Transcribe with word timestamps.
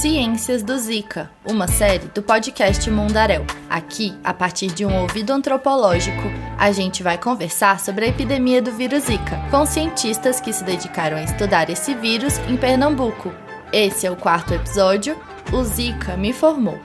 Ciências 0.00 0.62
do 0.62 0.78
Zika, 0.78 1.30
uma 1.44 1.68
série 1.68 2.06
do 2.06 2.22
podcast 2.22 2.90
Mundaréu. 2.90 3.44
Aqui, 3.68 4.16
a 4.24 4.32
partir 4.32 4.68
de 4.68 4.86
um 4.86 5.02
ouvido 5.02 5.30
antropológico, 5.30 6.22
a 6.56 6.72
gente 6.72 7.02
vai 7.02 7.18
conversar 7.18 7.78
sobre 7.78 8.06
a 8.06 8.08
epidemia 8.08 8.62
do 8.62 8.72
vírus 8.72 9.04
Zika, 9.04 9.36
com 9.50 9.66
cientistas 9.66 10.40
que 10.40 10.54
se 10.54 10.64
dedicaram 10.64 11.18
a 11.18 11.22
estudar 11.22 11.68
esse 11.68 11.92
vírus 11.92 12.38
em 12.48 12.56
Pernambuco. 12.56 13.30
Esse 13.70 14.06
é 14.06 14.10
o 14.10 14.16
quarto 14.16 14.54
episódio, 14.54 15.18
O 15.52 15.62
Zika 15.64 16.16
me 16.16 16.32
formou. 16.32 16.80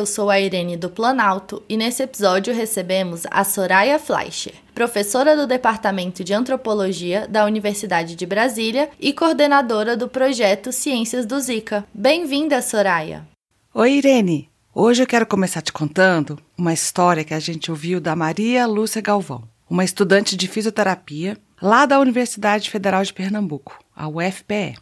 Eu 0.00 0.06
sou 0.06 0.30
a 0.30 0.40
Irene 0.40 0.78
do 0.78 0.88
Planalto 0.88 1.62
e 1.68 1.76
nesse 1.76 2.02
episódio 2.02 2.54
recebemos 2.54 3.24
a 3.30 3.44
Soraya 3.44 3.98
Fleischer, 3.98 4.54
professora 4.74 5.36
do 5.36 5.46
Departamento 5.46 6.24
de 6.24 6.32
Antropologia 6.32 7.28
da 7.28 7.44
Universidade 7.44 8.16
de 8.16 8.24
Brasília 8.24 8.88
e 8.98 9.12
coordenadora 9.12 9.98
do 9.98 10.08
projeto 10.08 10.72
Ciências 10.72 11.26
do 11.26 11.38
Zika. 11.38 11.84
Bem-vinda, 11.92 12.62
Soraya! 12.62 13.28
Oi, 13.74 13.92
Irene. 13.92 14.48
Hoje 14.74 15.02
eu 15.02 15.06
quero 15.06 15.26
começar 15.26 15.60
te 15.60 15.70
contando 15.70 16.38
uma 16.56 16.72
história 16.72 17.22
que 17.22 17.34
a 17.34 17.38
gente 17.38 17.70
ouviu 17.70 18.00
da 18.00 18.16
Maria 18.16 18.66
Lúcia 18.66 19.02
Galvão, 19.02 19.46
uma 19.68 19.84
estudante 19.84 20.34
de 20.34 20.48
fisioterapia 20.48 21.36
lá 21.60 21.84
da 21.84 22.00
Universidade 22.00 22.70
Federal 22.70 23.02
de 23.04 23.12
Pernambuco, 23.12 23.78
a 23.94 24.08
UFPE. 24.08 24.78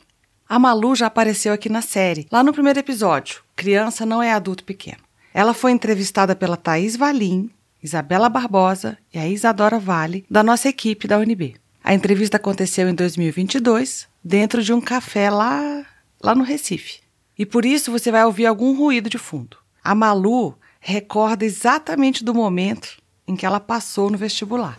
A 0.48 0.60
Malu 0.60 0.94
já 0.94 1.08
apareceu 1.08 1.52
aqui 1.52 1.68
na 1.68 1.82
série, 1.82 2.28
lá 2.30 2.44
no 2.44 2.52
primeiro 2.52 2.78
episódio, 2.78 3.42
Criança 3.56 4.06
não 4.06 4.22
é 4.22 4.30
adulto 4.30 4.62
pequeno. 4.62 5.07
Ela 5.38 5.54
foi 5.54 5.70
entrevistada 5.70 6.34
pela 6.34 6.56
Thaís 6.56 6.96
Valim, 6.96 7.48
Isabela 7.80 8.28
Barbosa 8.28 8.98
e 9.14 9.20
a 9.20 9.28
Isadora 9.28 9.78
Vale, 9.78 10.26
da 10.28 10.42
nossa 10.42 10.68
equipe 10.68 11.06
da 11.06 11.16
UNB. 11.16 11.54
A 11.84 11.94
entrevista 11.94 12.38
aconteceu 12.38 12.88
em 12.88 12.94
2022, 12.96 14.08
dentro 14.24 14.64
de 14.64 14.72
um 14.72 14.80
café 14.80 15.30
lá, 15.30 15.86
lá 16.20 16.34
no 16.34 16.42
Recife. 16.42 17.02
E 17.38 17.46
por 17.46 17.64
isso 17.64 17.92
você 17.92 18.10
vai 18.10 18.24
ouvir 18.24 18.46
algum 18.46 18.76
ruído 18.76 19.08
de 19.08 19.16
fundo. 19.16 19.58
A 19.80 19.94
Malu 19.94 20.58
recorda 20.80 21.44
exatamente 21.44 22.24
do 22.24 22.34
momento 22.34 23.00
em 23.24 23.36
que 23.36 23.46
ela 23.46 23.60
passou 23.60 24.10
no 24.10 24.18
vestibular. 24.18 24.76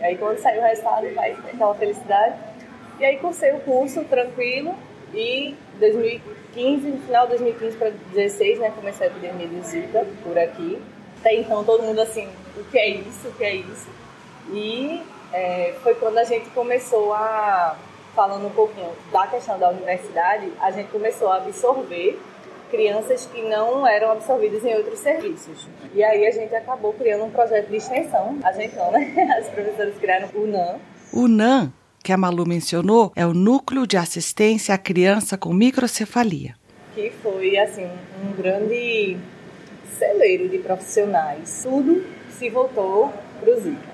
E 0.00 0.02
aí 0.02 0.18
quando 0.18 0.38
saiu 0.38 0.62
o 0.62 0.64
resultado, 0.64 1.14
vai 1.14 1.30
aquela 1.30 1.76
felicidade. 1.76 2.34
E 2.98 3.04
aí 3.04 3.18
cursei 3.18 3.52
o 3.52 3.60
curso 3.60 4.02
tranquilo 4.02 4.74
e 5.14 5.54
2015, 6.54 6.88
no 6.88 6.98
final 7.02 7.22
de 7.24 7.30
2015 7.30 7.76
para 7.76 7.90
2016, 7.90 8.58
né, 8.58 8.72
começou 8.74 9.04
a 9.04 9.06
epidemia 9.06 9.46
de 9.46 9.60
Zika 9.62 10.06
por 10.22 10.38
aqui. 10.38 10.80
Até 11.20 11.34
então 11.34 11.62
todo 11.64 11.82
mundo 11.82 12.00
assim, 12.00 12.28
o 12.56 12.64
que 12.64 12.78
é 12.78 12.88
isso, 12.88 13.28
o 13.28 13.32
que 13.32 13.44
é 13.44 13.54
isso? 13.56 13.88
E 14.50 15.02
é, 15.32 15.74
foi 15.82 15.94
quando 15.94 16.18
a 16.18 16.24
gente 16.24 16.48
começou 16.50 17.12
a, 17.12 17.76
falando 18.14 18.46
um 18.46 18.50
pouquinho 18.50 18.90
da 19.12 19.26
questão 19.26 19.58
da 19.58 19.68
universidade, 19.70 20.50
a 20.60 20.70
gente 20.70 20.90
começou 20.90 21.30
a 21.30 21.36
absorver 21.36 22.18
crianças 22.70 23.26
que 23.26 23.42
não 23.42 23.86
eram 23.86 24.12
absorvidas 24.12 24.64
em 24.64 24.74
outros 24.74 25.00
serviços. 25.00 25.68
E 25.92 26.02
aí 26.02 26.26
a 26.26 26.30
gente 26.30 26.54
acabou 26.54 26.92
criando 26.92 27.24
um 27.24 27.30
projeto 27.30 27.68
de 27.68 27.76
extensão, 27.76 28.38
a 28.42 28.52
gente 28.52 28.76
não, 28.76 28.90
né? 28.92 29.12
As 29.38 29.48
professoras 29.48 29.96
criaram 29.98 30.28
o 30.34 30.46
NAM, 30.46 30.78
O 31.12 31.28
que 32.02 32.12
a 32.12 32.16
Malu 32.16 32.46
mencionou, 32.46 33.12
é 33.14 33.26
o 33.26 33.34
Núcleo 33.34 33.86
de 33.86 33.96
Assistência 33.96 34.74
à 34.74 34.78
Criança 34.78 35.36
com 35.36 35.52
Microcefalia. 35.52 36.54
que 36.94 37.10
foi 37.22 37.56
assim 37.56 37.88
um 38.24 38.32
grande 38.32 39.16
celeiro 39.96 40.48
de 40.48 40.58
profissionais. 40.58 41.60
Tudo 41.62 42.04
se 42.36 42.50
voltou 42.50 43.12
para 43.38 43.50
o 43.54 43.60
Zika. 43.60 43.90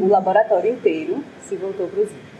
O 0.00 0.08
laboratório 0.08 0.72
inteiro 0.72 1.22
se 1.48 1.54
voltou 1.56 1.86
para 1.88 2.00
o 2.00 2.04
Zika. 2.04 2.32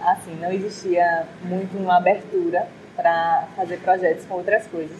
Assim, 0.00 0.36
não 0.40 0.52
existia 0.52 1.26
muito 1.42 1.76
uma 1.76 1.96
abertura 1.96 2.68
para 2.94 3.48
fazer 3.56 3.78
projetos 3.78 4.24
com 4.26 4.34
outras 4.36 4.66
coisas, 4.68 4.98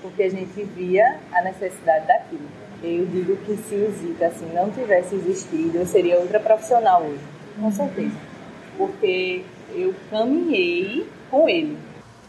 porque 0.00 0.22
a 0.22 0.30
gente 0.30 0.62
via 0.62 1.18
a 1.32 1.42
necessidade 1.42 2.06
daquilo. 2.06 2.48
Eu 2.82 3.06
digo 3.06 3.36
que 3.38 3.56
se 3.56 3.74
o 3.74 3.90
Zika 3.90 4.26
assim, 4.26 4.48
não 4.54 4.70
tivesse 4.70 5.14
existido, 5.16 5.78
eu 5.78 5.86
seria 5.86 6.18
outra 6.18 6.38
profissional 6.38 7.02
hoje, 7.02 7.24
com 7.60 7.72
certeza. 7.72 8.33
Porque 8.76 9.44
eu 9.74 9.94
caminhei 10.10 11.06
com 11.30 11.48
ele. 11.48 11.76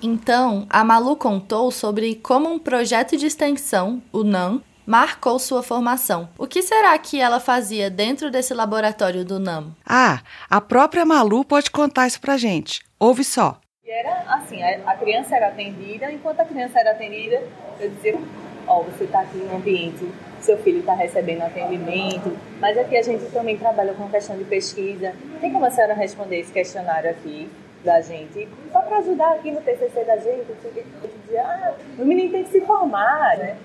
Então, 0.02 0.68
a 0.70 0.84
Malu 0.84 1.16
contou 1.16 1.72
sobre 1.72 2.16
como 2.16 2.50
um 2.52 2.60
projeto 2.60 3.18
de 3.18 3.26
extensão, 3.26 4.02
o 4.12 4.24
NAM, 4.24 4.62
marcou 4.86 5.40
sua 5.40 5.64
formação. 5.64 6.30
O 6.38 6.46
que 6.46 6.62
será 6.62 6.98
que 6.98 7.20
ela 7.20 7.40
fazia 7.40 7.90
dentro 7.90 8.30
desse 8.30 8.54
laboratório 8.54 9.26
do 9.26 9.40
NAM? 9.40 9.76
Ah, 9.86 10.22
a 10.50 10.62
própria 10.62 11.06
Malu 11.06 11.44
pode 11.44 11.72
contar 11.72 12.08
isso 12.08 12.22
pra 12.22 12.38
gente. 12.38 12.84
Ouve 13.00 13.24
só. 13.24 13.60
E 13.84 13.90
era 13.90 14.36
assim, 14.36 14.62
a 14.62 14.92
a 14.92 14.96
criança 14.96 15.36
era 15.36 15.48
atendida, 15.48 16.12
enquanto 16.12 16.40
a 16.40 16.46
criança 16.46 16.80
era 16.80 16.92
atendida, 16.92 17.42
eu 17.80 17.90
dizia, 17.90 18.20
ó, 18.68 18.82
você 18.82 19.06
está 19.06 19.22
aqui 19.22 19.38
no 19.38 19.56
ambiente, 19.56 20.10
seu 20.40 20.58
filho 20.58 20.80
está 20.80 20.94
recebendo 20.94 21.42
atendimento, 21.42 22.36
mas 22.60 22.78
aqui 22.78 22.98
a 22.98 23.02
gente 23.02 23.26
também 23.32 23.58
trabalha 23.58 23.94
com 23.94 24.08
questão 24.10 24.38
de 24.38 24.44
pesquisa. 24.44 25.14
Tem 25.42 25.52
como 25.52 25.66
a 25.66 25.72
senhora 25.72 25.94
responder 25.94 26.40
esse 26.40 26.52
questionário 26.52 27.10
aqui 27.10 27.50
da 27.84 28.02
gente? 28.02 28.48
Só 28.72 28.82
para 28.82 28.98
ajudar 28.98 29.34
aqui 29.34 29.52
no 29.52 29.62
TCC 29.62 30.04
da 30.04 30.18
gente, 30.18 30.46
eu 30.50 31.10
dizia, 31.24 31.44
ah, 31.44 31.74
o 31.98 32.06
menino 32.06 32.32
tem 32.32 32.44
que 32.44 32.52
se 32.52 32.62
formar, 32.62 33.38
né? 33.38 33.58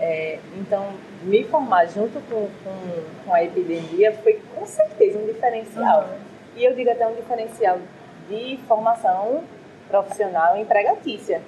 É, 0.00 0.38
então, 0.56 0.88
me 1.22 1.44
formar 1.44 1.86
junto 1.86 2.20
com, 2.28 2.48
com, 2.64 3.24
com 3.24 3.34
a 3.34 3.44
epidemia 3.44 4.12
foi 4.22 4.40
com 4.54 4.66
certeza 4.66 5.18
um 5.18 5.26
diferencial. 5.26 6.08
E 6.56 6.64
eu 6.64 6.74
digo 6.74 6.90
até 6.90 7.06
um 7.06 7.14
diferencial 7.14 7.78
de 8.28 8.58
formação 8.66 9.44
profissional 9.88 10.56
empregatícia. 10.56 11.42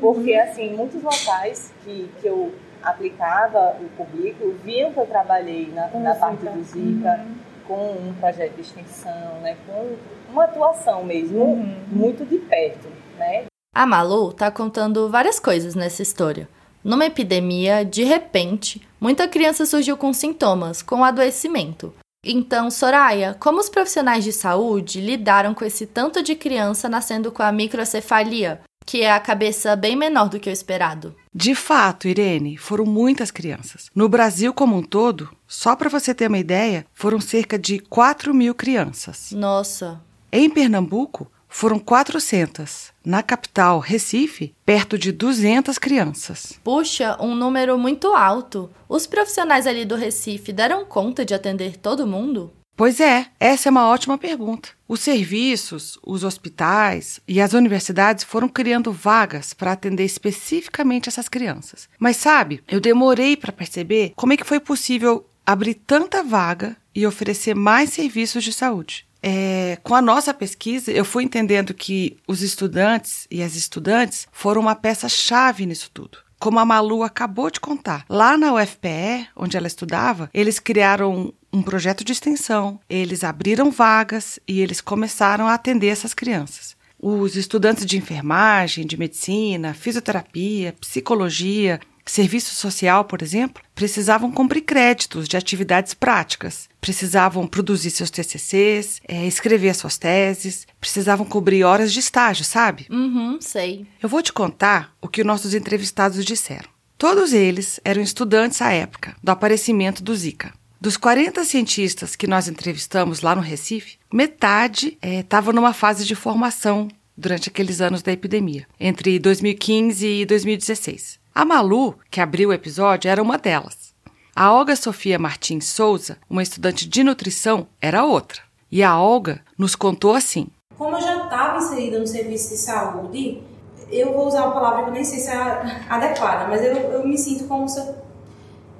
Porque, 0.00 0.34
assim, 0.34 0.74
muitos 0.74 1.02
locais 1.02 1.72
que, 1.84 2.10
que 2.20 2.26
eu 2.26 2.52
aplicava 2.82 3.76
o 3.80 3.88
currículo 3.96 4.54
viam 4.64 4.92
que 4.92 5.00
eu 5.00 5.06
trabalhei 5.06 5.70
na, 5.72 5.88
na 5.88 6.14
parte 6.14 6.44
do 6.44 6.62
Zika, 6.62 7.26
com 7.66 7.92
um 7.92 8.14
projeto 8.18 8.54
de 8.54 8.62
extensão, 8.62 9.40
né, 9.42 9.56
com 9.66 9.96
uma 10.32 10.44
atuação 10.44 11.04
mesmo, 11.04 11.56
muito 11.88 12.24
de 12.24 12.38
perto, 12.38 12.88
né? 13.16 13.44
A 13.72 13.86
Malu 13.86 14.32
tá 14.32 14.50
contando 14.50 15.08
várias 15.08 15.38
coisas 15.38 15.76
nessa 15.76 16.02
história. 16.02 16.48
Numa 16.82 17.06
epidemia, 17.06 17.84
de 17.84 18.02
repente, 18.02 18.82
muita 19.00 19.28
criança 19.28 19.66
surgiu 19.66 19.96
com 19.96 20.12
sintomas, 20.12 20.82
com 20.82 21.04
adoecimento. 21.04 21.94
Então, 22.24 22.70
Soraya, 22.70 23.34
como 23.40 23.60
os 23.60 23.70
profissionais 23.70 24.24
de 24.24 24.32
saúde 24.32 25.00
lidaram 25.00 25.54
com 25.54 25.64
esse 25.64 25.86
tanto 25.86 26.22
de 26.22 26.34
criança 26.34 26.88
nascendo 26.88 27.32
com 27.32 27.42
a 27.42 27.50
microcefalia, 27.50 28.60
que 28.84 29.00
é 29.00 29.10
a 29.10 29.18
cabeça 29.20 29.74
bem 29.74 29.96
menor 29.96 30.28
do 30.28 30.38
que 30.38 30.50
o 30.50 30.52
esperado? 30.52 31.14
De 31.34 31.54
fato, 31.54 32.08
Irene, 32.08 32.58
foram 32.58 32.84
muitas 32.84 33.30
crianças. 33.30 33.88
No 33.94 34.08
Brasil 34.08 34.52
como 34.52 34.76
um 34.76 34.82
todo, 34.82 35.34
só 35.46 35.74
para 35.74 35.88
você 35.88 36.14
ter 36.14 36.28
uma 36.28 36.38
ideia, 36.38 36.84
foram 36.92 37.20
cerca 37.20 37.58
de 37.58 37.78
4 37.78 38.34
mil 38.34 38.54
crianças. 38.54 39.32
Nossa, 39.32 40.00
Em 40.30 40.50
Pernambuco, 40.50 41.30
foram 41.50 41.78
400. 41.78 42.92
Na 43.04 43.22
capital, 43.22 43.80
Recife, 43.80 44.54
perto 44.64 44.96
de 44.96 45.12
200 45.12 45.76
crianças. 45.76 46.58
puxa, 46.64 47.16
um 47.20 47.34
número 47.34 47.76
muito 47.76 48.14
alto. 48.14 48.70
Os 48.88 49.06
profissionais 49.06 49.66
ali 49.66 49.84
do 49.84 49.96
Recife 49.96 50.52
deram 50.52 50.84
conta 50.84 51.24
de 51.24 51.34
atender 51.34 51.76
todo 51.76 52.06
mundo? 52.06 52.52
Pois 52.76 52.98
é, 52.98 53.26
essa 53.38 53.68
é 53.68 53.70
uma 53.70 53.88
ótima 53.88 54.16
pergunta. 54.16 54.70
Os 54.88 55.00
serviços, 55.00 55.98
os 56.02 56.24
hospitais 56.24 57.20
e 57.28 57.38
as 57.38 57.52
universidades 57.52 58.24
foram 58.24 58.48
criando 58.48 58.90
vagas 58.90 59.52
para 59.52 59.72
atender 59.72 60.04
especificamente 60.04 61.06
essas 61.06 61.28
crianças. 61.28 61.90
Mas 61.98 62.16
sabe, 62.16 62.62
eu 62.66 62.80
demorei 62.80 63.36
para 63.36 63.52
perceber 63.52 64.14
como 64.16 64.32
é 64.32 64.36
que 64.36 64.46
foi 64.46 64.58
possível 64.60 65.26
abrir 65.44 65.74
tanta 65.74 66.22
vaga 66.22 66.74
e 66.94 67.06
oferecer 67.06 67.54
mais 67.54 67.90
serviços 67.90 68.42
de 68.42 68.52
saúde. 68.52 69.06
É, 69.22 69.78
com 69.82 69.94
a 69.94 70.02
nossa 70.02 70.32
pesquisa, 70.32 70.90
eu 70.90 71.04
fui 71.04 71.24
entendendo 71.24 71.74
que 71.74 72.16
os 72.26 72.42
estudantes 72.42 73.26
e 73.30 73.42
as 73.42 73.54
estudantes 73.54 74.26
foram 74.32 74.60
uma 74.62 74.74
peça-chave 74.74 75.66
nisso 75.66 75.90
tudo. 75.92 76.18
como 76.38 76.58
a 76.58 76.64
Malu 76.64 77.02
acabou 77.02 77.50
de 77.50 77.60
contar. 77.60 78.06
Lá 78.08 78.34
na 78.38 78.54
UFPE, 78.54 79.28
onde 79.36 79.58
ela 79.58 79.66
estudava, 79.66 80.30
eles 80.32 80.58
criaram 80.58 81.34
um 81.52 81.62
projeto 81.62 82.02
de 82.02 82.12
extensão, 82.12 82.80
eles 82.88 83.22
abriram 83.22 83.70
vagas 83.70 84.40
e 84.48 84.60
eles 84.62 84.80
começaram 84.80 85.46
a 85.46 85.52
atender 85.52 85.88
essas 85.88 86.14
crianças. 86.14 86.74
Os 86.98 87.36
estudantes 87.36 87.84
de 87.84 87.98
enfermagem, 87.98 88.86
de 88.86 88.96
medicina, 88.96 89.74
fisioterapia, 89.74 90.74
psicologia, 90.80 91.78
serviço 92.10 92.54
social, 92.54 93.04
por 93.04 93.22
exemplo, 93.22 93.62
precisavam 93.74 94.30
cumprir 94.30 94.62
créditos 94.62 95.28
de 95.28 95.36
atividades 95.36 95.94
práticas, 95.94 96.68
precisavam 96.80 97.46
produzir 97.46 97.90
seus 97.90 98.10
TCCs, 98.10 99.00
é, 99.06 99.26
escrever 99.26 99.74
suas 99.74 99.96
teses, 99.96 100.66
precisavam 100.80 101.24
cobrir 101.24 101.64
horas 101.64 101.92
de 101.92 102.00
estágio, 102.00 102.44
sabe? 102.44 102.86
Uhum, 102.90 103.38
sei. 103.40 103.86
Eu 104.02 104.08
vou 104.08 104.22
te 104.22 104.32
contar 104.32 104.92
o 105.00 105.08
que 105.08 105.24
nossos 105.24 105.54
entrevistados 105.54 106.24
disseram. 106.24 106.68
Todos 106.98 107.32
eles 107.32 107.80
eram 107.84 108.02
estudantes 108.02 108.60
à 108.60 108.72
época 108.72 109.16
do 109.22 109.30
aparecimento 109.30 110.02
do 110.02 110.14
Zika. 110.14 110.52
Dos 110.80 110.96
40 110.96 111.44
cientistas 111.44 112.16
que 112.16 112.26
nós 112.26 112.48
entrevistamos 112.48 113.20
lá 113.20 113.34
no 113.34 113.42
Recife, 113.42 113.98
metade 114.12 114.98
estava 115.02 115.52
numa 115.52 115.72
fase 115.72 116.04
de 116.04 116.14
formação 116.14 116.88
durante 117.16 117.50
aqueles 117.50 117.80
anos 117.80 118.02
da 118.02 118.12
epidemia, 118.12 118.66
entre 118.78 119.18
2015 119.18 120.06
e 120.06 120.26
2016. 120.26 121.19
A 121.32 121.44
Malu, 121.44 121.94
que 122.10 122.20
abriu 122.20 122.48
o 122.48 122.52
episódio, 122.52 123.08
era 123.08 123.22
uma 123.22 123.38
delas. 123.38 123.94
A 124.34 124.52
Olga 124.52 124.74
Sofia 124.74 125.18
Martins 125.18 125.66
Souza, 125.66 126.18
uma 126.28 126.42
estudante 126.42 126.88
de 126.88 127.04
nutrição, 127.04 127.68
era 127.80 128.04
outra. 128.04 128.42
E 128.70 128.82
a 128.82 128.98
Olga 128.98 129.40
nos 129.56 129.76
contou 129.76 130.14
assim: 130.14 130.48
Como 130.76 130.96
eu 130.96 131.00
já 131.00 131.24
estava 131.24 131.58
inserida 131.58 132.00
no 132.00 132.06
serviço 132.06 132.50
de 132.50 132.56
saúde, 132.56 133.42
eu 133.90 134.12
vou 134.12 134.26
usar 134.26 134.44
uma 134.44 134.54
palavra 134.54 134.82
que 134.82 134.90
eu 134.90 134.94
nem 134.94 135.04
sei 135.04 135.20
se 135.20 135.30
é 135.30 135.86
adequada, 135.88 136.48
mas 136.48 136.64
eu, 136.64 136.74
eu 136.74 137.06
me 137.06 137.16
sinto 137.16 137.46
como 137.46 137.68
se 137.68 137.80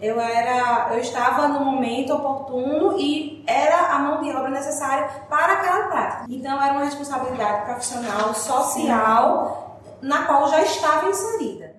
eu, 0.00 0.20
era, 0.20 0.88
eu 0.93 0.99
estava 0.99 1.47
no 1.47 1.64
momento 1.64 2.14
oportuno 2.14 2.99
e 2.99 3.44
era 3.47 3.94
a 3.94 3.99
mão 4.00 4.23
de 4.23 4.31
obra 4.31 4.50
necessária 4.50 5.08
para 5.29 5.52
aquela 5.52 5.87
prática. 5.87 6.25
Então 6.29 6.61
era 6.61 6.73
uma 6.73 6.85
responsabilidade 6.85 7.67
profissional, 7.67 8.35
social, 8.35 9.81
na 10.02 10.25
qual 10.25 10.49
já 10.49 10.62
estava 10.62 11.08
inserida. 11.08 11.69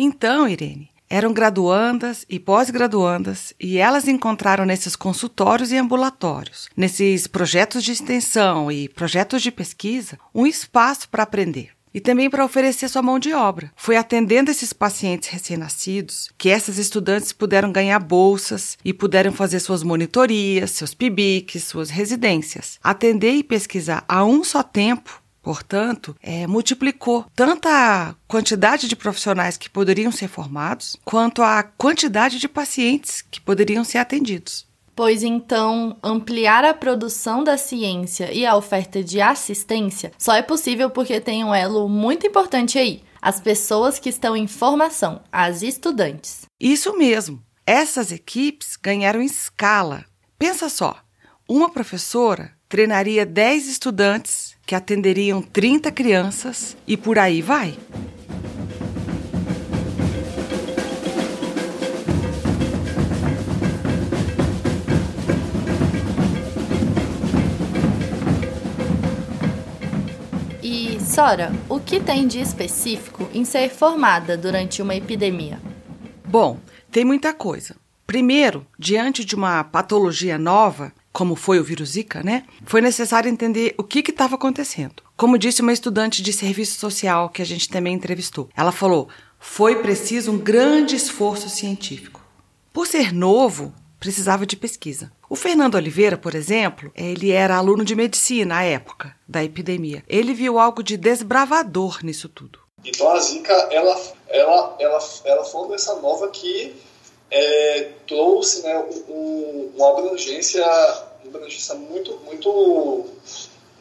Então, 0.00 0.48
Irene, 0.48 0.90
eram 1.10 1.32
graduandas 1.32 2.24
e 2.30 2.38
pós-graduandas 2.38 3.52
e 3.58 3.78
elas 3.78 4.06
encontraram 4.06 4.64
nesses 4.64 4.94
consultórios 4.94 5.72
e 5.72 5.76
ambulatórios, 5.76 6.68
nesses 6.76 7.26
projetos 7.26 7.82
de 7.82 7.90
extensão 7.90 8.70
e 8.70 8.88
projetos 8.88 9.42
de 9.42 9.50
pesquisa, 9.50 10.16
um 10.32 10.46
espaço 10.46 11.08
para 11.08 11.24
aprender 11.24 11.70
e 11.92 12.00
também 12.00 12.30
para 12.30 12.44
oferecer 12.44 12.88
sua 12.88 13.02
mão 13.02 13.18
de 13.18 13.32
obra. 13.32 13.72
Foi 13.74 13.96
atendendo 13.96 14.52
esses 14.52 14.72
pacientes 14.72 15.30
recém-nascidos 15.30 16.30
que 16.38 16.48
essas 16.48 16.78
estudantes 16.78 17.32
puderam 17.32 17.72
ganhar 17.72 17.98
bolsas 17.98 18.78
e 18.84 18.92
puderam 18.92 19.32
fazer 19.32 19.58
suas 19.58 19.82
monitorias, 19.82 20.70
seus 20.70 20.94
PIBICs, 20.94 21.64
suas 21.64 21.90
residências. 21.90 22.78
Atender 22.84 23.32
e 23.32 23.42
pesquisar 23.42 24.04
a 24.06 24.24
um 24.24 24.44
só 24.44 24.62
tempo 24.62 25.20
Portanto, 25.48 26.14
é, 26.22 26.46
multiplicou 26.46 27.24
tanto 27.34 27.68
a 27.68 28.14
quantidade 28.26 28.86
de 28.86 28.94
profissionais 28.94 29.56
que 29.56 29.70
poderiam 29.70 30.12
ser 30.12 30.28
formados, 30.28 30.94
quanto 31.06 31.40
a 31.40 31.62
quantidade 31.62 32.38
de 32.38 32.46
pacientes 32.46 33.22
que 33.22 33.40
poderiam 33.40 33.82
ser 33.82 33.96
atendidos. 33.96 34.66
Pois 34.94 35.22
então, 35.22 35.96
ampliar 36.02 36.66
a 36.66 36.74
produção 36.74 37.42
da 37.42 37.56
ciência 37.56 38.30
e 38.30 38.44
a 38.44 38.54
oferta 38.56 39.02
de 39.02 39.22
assistência 39.22 40.12
só 40.18 40.34
é 40.34 40.42
possível 40.42 40.90
porque 40.90 41.18
tem 41.18 41.42
um 41.42 41.54
elo 41.54 41.88
muito 41.88 42.26
importante 42.26 42.78
aí: 42.78 43.02
as 43.22 43.40
pessoas 43.40 43.98
que 43.98 44.10
estão 44.10 44.36
em 44.36 44.46
formação, 44.46 45.22
as 45.32 45.62
estudantes. 45.62 46.42
Isso 46.60 46.94
mesmo. 46.94 47.42
Essas 47.64 48.12
equipes 48.12 48.76
ganharam 48.76 49.22
escala. 49.22 50.04
Pensa 50.38 50.68
só: 50.68 50.98
uma 51.48 51.70
professora 51.70 52.52
treinaria 52.68 53.24
10 53.24 53.66
estudantes 53.66 54.57
que 54.68 54.74
atenderiam 54.74 55.40
30 55.40 55.90
crianças 55.90 56.76
e 56.86 56.94
por 56.94 57.18
aí 57.18 57.40
vai. 57.40 57.74
E, 70.62 71.00
Sora, 71.00 71.50
o 71.66 71.80
que 71.80 71.98
tem 71.98 72.26
de 72.26 72.38
específico 72.38 73.26
em 73.32 73.46
ser 73.46 73.70
formada 73.70 74.36
durante 74.36 74.82
uma 74.82 74.94
epidemia? 74.94 75.58
Bom, 76.26 76.58
tem 76.92 77.06
muita 77.06 77.32
coisa. 77.32 77.74
Primeiro, 78.06 78.66
diante 78.78 79.24
de 79.24 79.34
uma 79.34 79.64
patologia 79.64 80.36
nova, 80.36 80.92
como 81.12 81.34
foi 81.34 81.58
o 81.58 81.64
vírus 81.64 81.90
Zika, 81.90 82.22
né? 82.22 82.44
Foi 82.64 82.80
necessário 82.80 83.30
entender 83.30 83.74
o 83.76 83.82
que 83.82 84.00
estava 84.00 84.36
acontecendo. 84.36 85.02
Como 85.16 85.38
disse 85.38 85.62
uma 85.62 85.72
estudante 85.72 86.22
de 86.22 86.32
serviço 86.32 86.78
social 86.78 87.28
que 87.28 87.42
a 87.42 87.46
gente 87.46 87.68
também 87.68 87.94
entrevistou, 87.94 88.48
ela 88.56 88.70
falou: 88.70 89.08
foi 89.38 89.82
preciso 89.82 90.32
um 90.32 90.38
grande 90.38 90.94
esforço 90.94 91.48
científico. 91.48 92.20
Por 92.72 92.86
ser 92.86 93.12
novo, 93.12 93.74
precisava 93.98 94.46
de 94.46 94.56
pesquisa. 94.56 95.10
O 95.28 95.36
Fernando 95.36 95.74
Oliveira, 95.74 96.16
por 96.16 96.34
exemplo, 96.34 96.90
ele 96.94 97.30
era 97.30 97.56
aluno 97.56 97.84
de 97.84 97.94
medicina 97.94 98.58
à 98.58 98.62
época 98.62 99.14
da 99.26 99.44
epidemia. 99.44 100.02
Ele 100.08 100.32
viu 100.32 100.58
algo 100.58 100.82
de 100.82 100.96
desbravador 100.96 101.98
nisso 102.02 102.28
tudo. 102.28 102.60
Então 102.84 103.10
a 103.10 103.18
Zika, 103.18 103.52
ela, 103.70 104.00
ela, 104.28 104.76
ela, 104.78 104.98
ela 105.24 105.44
foi 105.44 105.60
uma 105.60 105.68
doença 105.68 105.96
nova 105.96 106.28
que 106.28 106.74
é, 107.30 107.90
trouxe 108.06 108.62
né, 108.62 108.84
um, 109.08 109.70
uma 109.76 109.90
abrangência, 109.90 110.64
uma 111.22 111.36
abrangência 111.36 111.74
muito, 111.74 112.18
muito, 112.24 113.06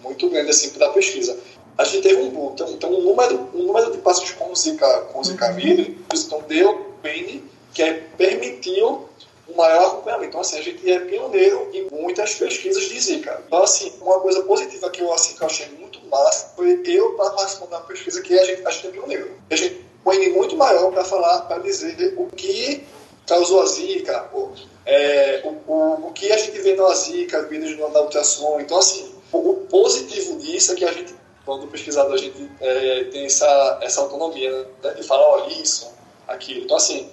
muito 0.02 0.30
grande 0.30 0.50
assim, 0.50 0.72
para 0.72 0.88
a 0.88 0.94
pesquisa. 0.94 1.38
A 1.78 1.84
gente 1.84 2.02
teve 2.02 2.22
um 2.22 2.30
boom, 2.30 2.52
então, 2.54 2.70
então 2.72 2.92
um, 2.92 3.02
número, 3.02 3.50
um 3.54 3.64
número 3.64 3.92
de 3.92 4.00
pacientes 4.00 4.34
com 4.34 4.54
Zika, 4.56 5.02
com 5.14 5.24
Zika 5.24 5.52
vírus, 5.54 6.26
então 6.26 6.44
deu 6.48 6.96
bem, 7.04 7.44
que 7.74 7.84
é, 7.84 7.94
permitiu 8.18 9.08
um 9.48 9.56
maior 9.56 9.88
acompanhamento. 9.88 10.30
Então, 10.30 10.42
assim, 10.42 10.58
a 10.58 10.62
gente 10.62 10.92
é 10.92 11.00
pioneiro 11.00 11.70
em 11.74 11.88
muitas 11.92 12.34
pesquisas 12.34 12.84
de 12.84 13.00
Zika. 13.00 13.44
Então, 13.46 13.64
assim, 13.64 13.94
uma 14.02 14.20
coisa 14.20 14.42
positiva 14.44 14.90
que 14.90 15.02
eu, 15.02 15.14
assim, 15.14 15.36
que 15.36 15.42
eu 15.42 15.48
achei 15.48 15.68
muito 15.80 16.00
massa 16.08 16.52
foi 16.56 16.82
eu 16.86 17.14
para 17.14 17.30
participar 17.32 17.68
da 17.68 17.80
pesquisa 17.82 18.22
que 18.22 18.38
a 18.38 18.44
gente, 18.44 18.66
a 18.66 18.72
gente 18.72 18.88
é 18.88 18.92
pioneiro. 18.92 19.32
A 19.50 19.56
gente 19.56 19.86
põe 20.04 20.30
muito 20.30 20.58
maior 20.58 20.92
para 20.92 21.04
falar, 21.04 21.42
para 21.42 21.60
dizer 21.60 22.16
o 22.18 22.26
que 22.28 22.84
causou 23.28 23.62
a 23.62 23.66
Zika, 23.66 24.20
pô, 24.32 24.50
é, 24.86 25.42
o, 25.44 25.72
o, 25.72 26.08
o 26.08 26.12
que 26.14 26.32
a 26.32 26.38
gente 26.38 26.60
vê 26.60 26.76
na 26.76 26.92
Zika, 26.96 27.44
vídeos 27.44 27.78
da 27.94 28.02
ultrassom. 28.02 28.60
Então, 28.60 28.80
assim, 28.80 29.12
o, 29.32 29.38
o 29.38 29.56
positivo 29.68 30.38
disso 30.38 30.72
é 30.72 30.76
que 30.76 30.86
a 30.86 30.92
gente, 30.94 31.14
quando 31.46 31.68
pesquisador, 31.68 32.14
a 32.14 32.18
gente 32.18 32.50
é, 32.62 33.04
tem 33.06 33.26
essa, 33.26 33.80
essa 33.82 34.02
autonomia, 34.02 34.68
né, 34.82 34.94
de 34.94 35.04
falar, 35.04 35.28
olha, 35.28 35.62
isso, 35.62 35.92
aquilo. 36.28 36.64
Então, 36.64 36.78
assim, 36.78 37.10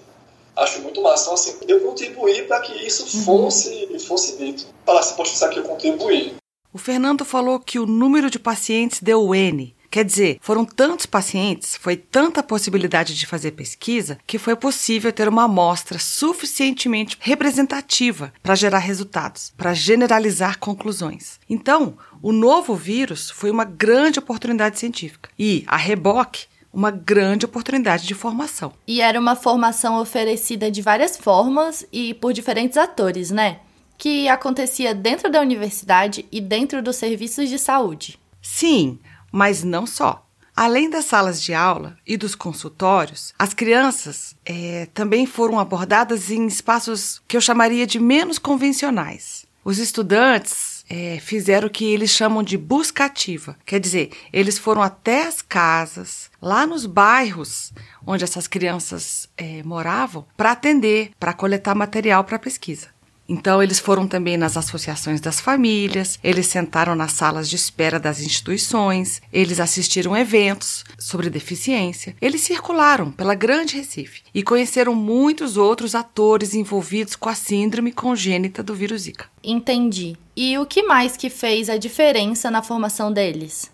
acho 0.56 0.80
muito 0.80 1.02
massa. 1.02 1.24
Então, 1.24 1.34
assim, 1.34 1.56
eu 1.66 1.80
contribuí 1.80 2.42
para 2.42 2.60
que 2.60 2.86
isso 2.86 3.24
fosse, 3.24 3.98
fosse 3.98 4.36
dito. 4.36 4.66
Falar 4.86 5.00
assim, 5.00 5.16
poxa, 5.16 5.34
isso 5.34 5.44
aqui 5.44 5.58
eu 5.58 5.64
contribuí. 5.64 6.34
O 6.72 6.78
Fernando 6.78 7.24
falou 7.24 7.60
que 7.60 7.78
o 7.78 7.86
número 7.86 8.30
de 8.30 8.38
pacientes 8.38 9.00
deu 9.00 9.34
N. 9.34 9.74
Quer 9.94 10.04
dizer, 10.04 10.38
foram 10.40 10.64
tantos 10.64 11.06
pacientes, 11.06 11.76
foi 11.76 11.94
tanta 11.96 12.42
possibilidade 12.42 13.14
de 13.14 13.28
fazer 13.28 13.52
pesquisa, 13.52 14.18
que 14.26 14.38
foi 14.40 14.56
possível 14.56 15.12
ter 15.12 15.28
uma 15.28 15.44
amostra 15.44 16.00
suficientemente 16.00 17.16
representativa 17.20 18.32
para 18.42 18.56
gerar 18.56 18.80
resultados, 18.80 19.52
para 19.56 19.72
generalizar 19.72 20.58
conclusões. 20.58 21.38
Então, 21.48 21.96
o 22.20 22.32
novo 22.32 22.74
vírus 22.74 23.30
foi 23.30 23.52
uma 23.52 23.64
grande 23.64 24.18
oportunidade 24.18 24.80
científica. 24.80 25.30
E, 25.38 25.62
a 25.68 25.76
reboque, 25.76 26.46
uma 26.72 26.90
grande 26.90 27.44
oportunidade 27.44 28.04
de 28.04 28.14
formação. 28.14 28.72
E 28.88 29.00
era 29.00 29.20
uma 29.20 29.36
formação 29.36 30.00
oferecida 30.00 30.72
de 30.72 30.82
várias 30.82 31.16
formas 31.16 31.86
e 31.92 32.14
por 32.14 32.32
diferentes 32.32 32.76
atores, 32.76 33.30
né? 33.30 33.60
Que 33.96 34.28
acontecia 34.28 34.92
dentro 34.92 35.30
da 35.30 35.40
universidade 35.40 36.26
e 36.32 36.40
dentro 36.40 36.82
dos 36.82 36.96
serviços 36.96 37.48
de 37.48 37.60
saúde. 37.60 38.18
Sim, 38.42 38.98
mas 39.34 39.64
não 39.64 39.84
só. 39.84 40.24
Além 40.54 40.88
das 40.88 41.06
salas 41.06 41.42
de 41.42 41.52
aula 41.52 41.98
e 42.06 42.16
dos 42.16 42.36
consultórios, 42.36 43.34
as 43.36 43.52
crianças 43.52 44.36
eh, 44.46 44.86
também 44.94 45.26
foram 45.26 45.58
abordadas 45.58 46.30
em 46.30 46.46
espaços 46.46 47.20
que 47.26 47.36
eu 47.36 47.40
chamaria 47.40 47.84
de 47.84 47.98
menos 47.98 48.38
convencionais. 48.38 49.44
Os 49.64 49.78
estudantes 49.78 50.84
eh, 50.88 51.18
fizeram 51.20 51.66
o 51.66 51.70
que 51.70 51.84
eles 51.84 52.10
chamam 52.10 52.44
de 52.44 52.56
busca 52.56 53.06
ativa, 53.06 53.56
quer 53.66 53.80
dizer, 53.80 54.12
eles 54.32 54.56
foram 54.56 54.82
até 54.82 55.26
as 55.26 55.42
casas, 55.42 56.30
lá 56.40 56.64
nos 56.64 56.86
bairros 56.86 57.72
onde 58.06 58.22
essas 58.22 58.46
crianças 58.46 59.28
eh, 59.36 59.62
moravam, 59.64 60.26
para 60.36 60.52
atender, 60.52 61.10
para 61.18 61.32
coletar 61.32 61.74
material 61.74 62.22
para 62.22 62.38
pesquisa. 62.38 62.93
Então, 63.28 63.62
eles 63.62 63.78
foram 63.78 64.06
também 64.06 64.36
nas 64.36 64.56
associações 64.56 65.20
das 65.20 65.40
famílias, 65.40 66.18
eles 66.22 66.46
sentaram 66.46 66.94
nas 66.94 67.12
salas 67.12 67.48
de 67.48 67.56
espera 67.56 67.98
das 67.98 68.20
instituições, 68.20 69.22
eles 69.32 69.60
assistiram 69.60 70.16
eventos 70.16 70.84
sobre 70.98 71.30
deficiência, 71.30 72.14
eles 72.20 72.42
circularam 72.42 73.10
pela 73.10 73.34
Grande 73.34 73.76
Recife 73.76 74.22
e 74.34 74.42
conheceram 74.42 74.94
muitos 74.94 75.56
outros 75.56 75.94
atores 75.94 76.54
envolvidos 76.54 77.16
com 77.16 77.28
a 77.28 77.34
síndrome 77.34 77.92
congênita 77.92 78.62
do 78.62 78.74
vírus 78.74 79.02
Zika. 79.02 79.26
Entendi. 79.42 80.16
E 80.36 80.58
o 80.58 80.66
que 80.66 80.82
mais 80.82 81.16
que 81.16 81.30
fez 81.30 81.70
a 81.70 81.78
diferença 81.78 82.50
na 82.50 82.62
formação 82.62 83.12
deles? 83.12 83.70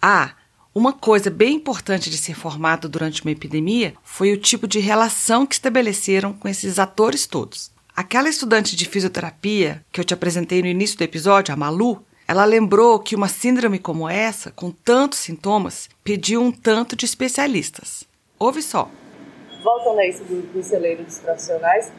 Ah, 0.00 0.34
uma 0.74 0.92
coisa 0.92 1.28
bem 1.28 1.56
importante 1.56 2.08
de 2.08 2.16
ser 2.16 2.34
formado 2.34 2.88
durante 2.88 3.22
uma 3.22 3.30
epidemia 3.30 3.94
foi 4.02 4.32
o 4.32 4.38
tipo 4.38 4.66
de 4.66 4.78
relação 4.78 5.46
que 5.46 5.54
estabeleceram 5.54 6.32
com 6.32 6.48
esses 6.48 6.78
atores 6.78 7.26
todos. 7.26 7.71
Aquela 7.94 8.30
estudante 8.30 8.74
de 8.74 8.86
fisioterapia 8.86 9.84
que 9.92 10.00
eu 10.00 10.04
te 10.04 10.14
apresentei 10.14 10.62
no 10.62 10.66
início 10.66 10.96
do 10.96 11.04
episódio, 11.04 11.52
a 11.52 11.56
Malu, 11.56 12.02
ela 12.26 12.46
lembrou 12.46 12.98
que 12.98 13.14
uma 13.14 13.28
síndrome 13.28 13.78
como 13.78 14.08
essa, 14.08 14.50
com 14.50 14.70
tantos 14.70 15.18
sintomas, 15.18 15.90
pediu 16.02 16.40
um 16.40 16.50
tanto 16.50 16.96
de 16.96 17.04
especialistas. 17.04 18.08
Ouve 18.38 18.62
só. 18.62 18.88
Voltando 19.62 20.00
a 20.00 20.06
isso 20.06 20.24
do, 20.24 20.40
do 20.40 20.62
celeiro 20.62 21.04
dos 21.04 21.18
profissionais, 21.18 21.92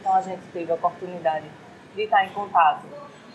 então 0.00 0.14
a 0.14 0.22
gente 0.22 0.40
teve 0.54 0.72
a 0.72 0.74
oportunidade 0.74 1.44
de 1.94 2.02
estar 2.02 2.24
em 2.24 2.32
contato 2.32 2.86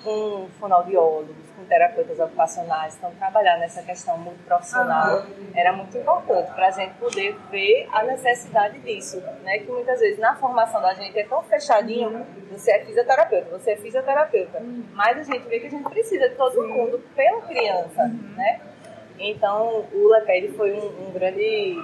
com 0.04 0.48
fonoaudiólogos, 0.60 1.36
com 1.56 1.64
terapeutas 1.66 2.20
ocupacionais, 2.20 2.96
então 2.96 3.12
trabalhar 3.16 3.58
nessa 3.58 3.82
questão 3.84 4.18
multiprofissional 4.18 5.24
era 5.54 5.74
muito 5.74 5.98
importante 5.98 6.52
para 6.54 6.68
a 6.68 6.72
gente 6.72 6.94
poder 6.96 7.36
ver 7.52 7.88
a 7.92 8.04
necessidade 8.04 8.80
disso, 8.80 9.22
né? 9.44 9.60
Que 9.60 9.72
muitas 9.72 10.00
vezes 10.00 10.20
na 10.20 10.36
formação 10.36 10.82
da 10.82 10.94
gente 10.94 11.18
é 11.18 11.26
tão 11.26 11.44
fechadinho, 11.44 12.26
você 12.52 12.72
é 12.72 12.86
fisioterapeuta, 12.86 13.58
você 13.58 13.72
é 13.72 13.78
fisioterapeuta, 13.78 14.62
mas 14.94 15.18
a 15.18 15.24
gente 15.24 15.48
vê 15.48 15.60
que 15.60 15.68
a 15.68 15.70
gente 15.70 15.90
precisa 15.90 16.30
de 16.30 16.36
todo 16.36 16.68
mundo 16.68 17.02
pela 17.16 17.42
criança, 17.42 18.08
né? 18.36 18.62
Então 19.20 19.86
o 19.92 20.08
LEPED 20.10 20.54
foi 20.56 20.74
um, 20.74 21.08
um 21.08 21.12
grande 21.12 21.78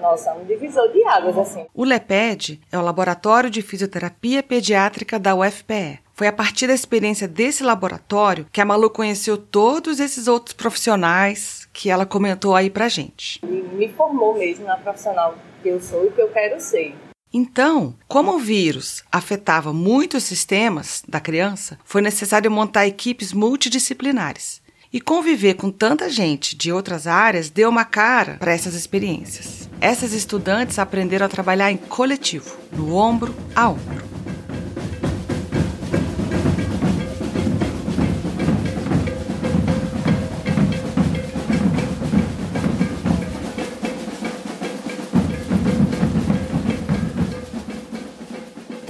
nossa, 0.00 0.34
um 0.34 0.44
divisor 0.44 0.90
de 0.90 1.04
águas, 1.06 1.38
assim. 1.38 1.66
O 1.72 1.84
LEPED 1.84 2.60
é 2.72 2.76
o 2.76 2.82
Laboratório 2.82 3.48
de 3.48 3.62
Fisioterapia 3.62 4.42
Pediátrica 4.42 5.18
da 5.18 5.34
UFPE. 5.34 6.01
Foi 6.14 6.26
a 6.26 6.32
partir 6.32 6.66
da 6.66 6.74
experiência 6.74 7.26
desse 7.26 7.62
laboratório 7.62 8.46
que 8.52 8.60
a 8.60 8.64
Malu 8.64 8.90
conheceu 8.90 9.36
todos 9.38 9.98
esses 9.98 10.28
outros 10.28 10.52
profissionais 10.52 11.66
que 11.72 11.88
ela 11.88 12.04
comentou 12.04 12.54
aí 12.54 12.68
pra 12.68 12.88
gente. 12.88 13.40
Me 13.44 13.88
formou 13.88 14.38
mesmo 14.38 14.66
na 14.66 14.76
profissional 14.76 15.36
que 15.62 15.68
eu 15.68 15.80
sou 15.80 16.06
e 16.06 16.10
que 16.10 16.20
eu 16.20 16.28
quero 16.28 16.60
ser. 16.60 16.94
Então, 17.32 17.94
como 18.06 18.34
o 18.34 18.38
vírus 18.38 19.02
afetava 19.10 19.72
muitos 19.72 20.24
sistemas 20.24 21.02
da 21.08 21.18
criança, 21.18 21.78
foi 21.82 22.02
necessário 22.02 22.50
montar 22.50 22.86
equipes 22.86 23.32
multidisciplinares. 23.32 24.60
E 24.92 25.00
conviver 25.00 25.54
com 25.54 25.70
tanta 25.70 26.10
gente 26.10 26.54
de 26.54 26.70
outras 26.70 27.06
áreas 27.06 27.48
deu 27.48 27.70
uma 27.70 27.86
cara 27.86 28.36
para 28.38 28.52
essas 28.52 28.74
experiências. 28.74 29.66
Essas 29.80 30.12
estudantes 30.12 30.78
aprenderam 30.78 31.24
a 31.24 31.30
trabalhar 31.30 31.72
em 31.72 31.78
coletivo, 31.78 32.54
no 32.70 32.94
ombro 32.94 33.34
a 33.56 33.70
ombro. 33.70 34.11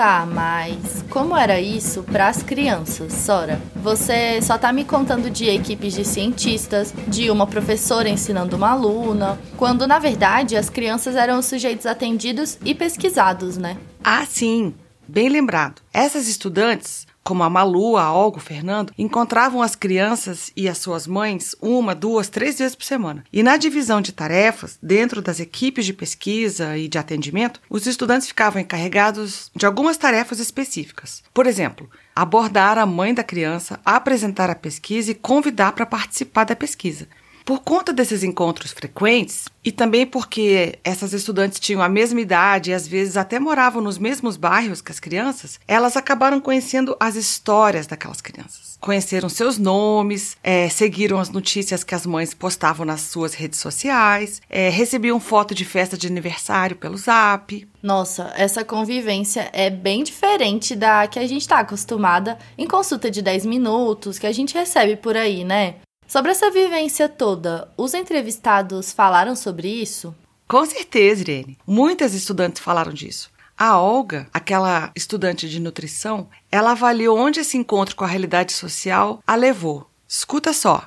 Tá, 0.02 0.26
mas 0.26 1.04
como 1.08 1.36
era 1.36 1.60
isso 1.60 2.02
para 2.02 2.26
as 2.26 2.42
crianças, 2.42 3.12
Sora? 3.12 3.62
Você 3.76 4.42
só 4.42 4.58
tá 4.58 4.72
me 4.72 4.84
contando 4.84 5.30
de 5.30 5.48
equipes 5.48 5.94
de 5.94 6.04
cientistas, 6.04 6.92
de 7.06 7.30
uma 7.30 7.46
professora 7.46 8.08
ensinando 8.08 8.56
uma 8.56 8.70
aluna, 8.70 9.38
quando 9.56 9.86
na 9.86 10.00
verdade 10.00 10.56
as 10.56 10.68
crianças 10.68 11.14
eram 11.14 11.38
os 11.38 11.46
sujeitos 11.46 11.86
atendidos 11.86 12.58
e 12.64 12.74
pesquisados, 12.74 13.56
né? 13.56 13.76
Ah, 14.02 14.26
sim, 14.26 14.74
bem 15.06 15.28
lembrado. 15.28 15.80
Essas 15.94 16.26
estudantes 16.26 17.06
como 17.22 17.42
a 17.42 17.50
Malu, 17.50 17.96
a 17.96 18.12
Olga, 18.12 18.38
o 18.38 18.40
Fernando, 18.40 18.92
encontravam 18.98 19.62
as 19.62 19.74
crianças 19.74 20.50
e 20.56 20.68
as 20.68 20.78
suas 20.78 21.06
mães 21.06 21.54
uma, 21.60 21.94
duas, 21.94 22.28
três 22.28 22.58
vezes 22.58 22.74
por 22.74 22.84
semana. 22.84 23.24
E 23.32 23.42
na 23.42 23.56
divisão 23.56 24.00
de 24.00 24.12
tarefas, 24.12 24.78
dentro 24.82 25.22
das 25.22 25.40
equipes 25.40 25.86
de 25.86 25.92
pesquisa 25.92 26.76
e 26.76 26.88
de 26.88 26.98
atendimento, 26.98 27.60
os 27.70 27.86
estudantes 27.86 28.28
ficavam 28.28 28.60
encarregados 28.60 29.50
de 29.54 29.66
algumas 29.66 29.96
tarefas 29.96 30.38
específicas. 30.38 31.22
Por 31.32 31.46
exemplo, 31.46 31.88
abordar 32.14 32.78
a 32.78 32.86
mãe 32.86 33.14
da 33.14 33.22
criança, 33.22 33.80
apresentar 33.84 34.50
a 34.50 34.54
pesquisa 34.54 35.10
e 35.10 35.14
convidar 35.14 35.72
para 35.72 35.86
participar 35.86 36.44
da 36.44 36.56
pesquisa. 36.56 37.06
Por 37.44 37.60
conta 37.60 37.92
desses 37.92 38.22
encontros 38.22 38.72
frequentes, 38.72 39.46
e 39.64 39.70
também 39.70 40.06
porque 40.06 40.78
essas 40.82 41.12
estudantes 41.12 41.60
tinham 41.60 41.80
a 41.80 41.88
mesma 41.88 42.20
idade 42.20 42.70
e 42.70 42.74
às 42.74 42.86
vezes 42.86 43.16
até 43.16 43.38
moravam 43.38 43.80
nos 43.80 43.98
mesmos 43.98 44.36
bairros 44.36 44.80
que 44.80 44.90
as 44.90 44.98
crianças, 44.98 45.60
elas 45.68 45.96
acabaram 45.96 46.40
conhecendo 46.40 46.96
as 46.98 47.14
histórias 47.14 47.86
daquelas 47.86 48.20
crianças. 48.20 48.76
Conheceram 48.80 49.28
seus 49.28 49.58
nomes, 49.58 50.36
é, 50.42 50.68
seguiram 50.68 51.20
as 51.20 51.30
notícias 51.30 51.84
que 51.84 51.94
as 51.94 52.04
mães 52.04 52.34
postavam 52.34 52.84
nas 52.84 53.02
suas 53.02 53.34
redes 53.34 53.60
sociais, 53.60 54.42
é, 54.50 54.68
recebiam 54.68 55.20
foto 55.20 55.54
de 55.54 55.64
festa 55.64 55.96
de 55.96 56.08
aniversário 56.08 56.76
pelo 56.76 56.96
zap. 56.96 57.68
Nossa, 57.80 58.32
essa 58.36 58.64
convivência 58.64 59.48
é 59.52 59.70
bem 59.70 60.02
diferente 60.02 60.74
da 60.74 61.06
que 61.06 61.18
a 61.18 61.26
gente 61.26 61.42
está 61.42 61.60
acostumada 61.60 62.38
em 62.58 62.66
consulta 62.66 63.10
de 63.10 63.22
10 63.22 63.46
minutos 63.46 64.18
que 64.18 64.26
a 64.26 64.32
gente 64.32 64.54
recebe 64.54 64.96
por 64.96 65.16
aí, 65.16 65.44
né? 65.44 65.76
Sobre 66.12 66.30
essa 66.30 66.50
vivência 66.50 67.08
toda, 67.08 67.68
os 67.74 67.94
entrevistados 67.94 68.92
falaram 68.92 69.34
sobre 69.34 69.66
isso? 69.66 70.14
Com 70.46 70.62
certeza, 70.66 71.22
Irene. 71.22 71.56
Muitas 71.66 72.12
estudantes 72.12 72.60
falaram 72.60 72.92
disso. 72.92 73.30
A 73.56 73.80
Olga, 73.80 74.26
aquela 74.30 74.92
estudante 74.94 75.48
de 75.48 75.58
nutrição, 75.58 76.28
ela 76.50 76.72
avaliou 76.72 77.16
onde 77.18 77.40
esse 77.40 77.56
encontro 77.56 77.96
com 77.96 78.04
a 78.04 78.06
realidade 78.06 78.52
social 78.52 79.22
a 79.26 79.34
levou. 79.34 79.86
Escuta 80.06 80.52
só. 80.52 80.86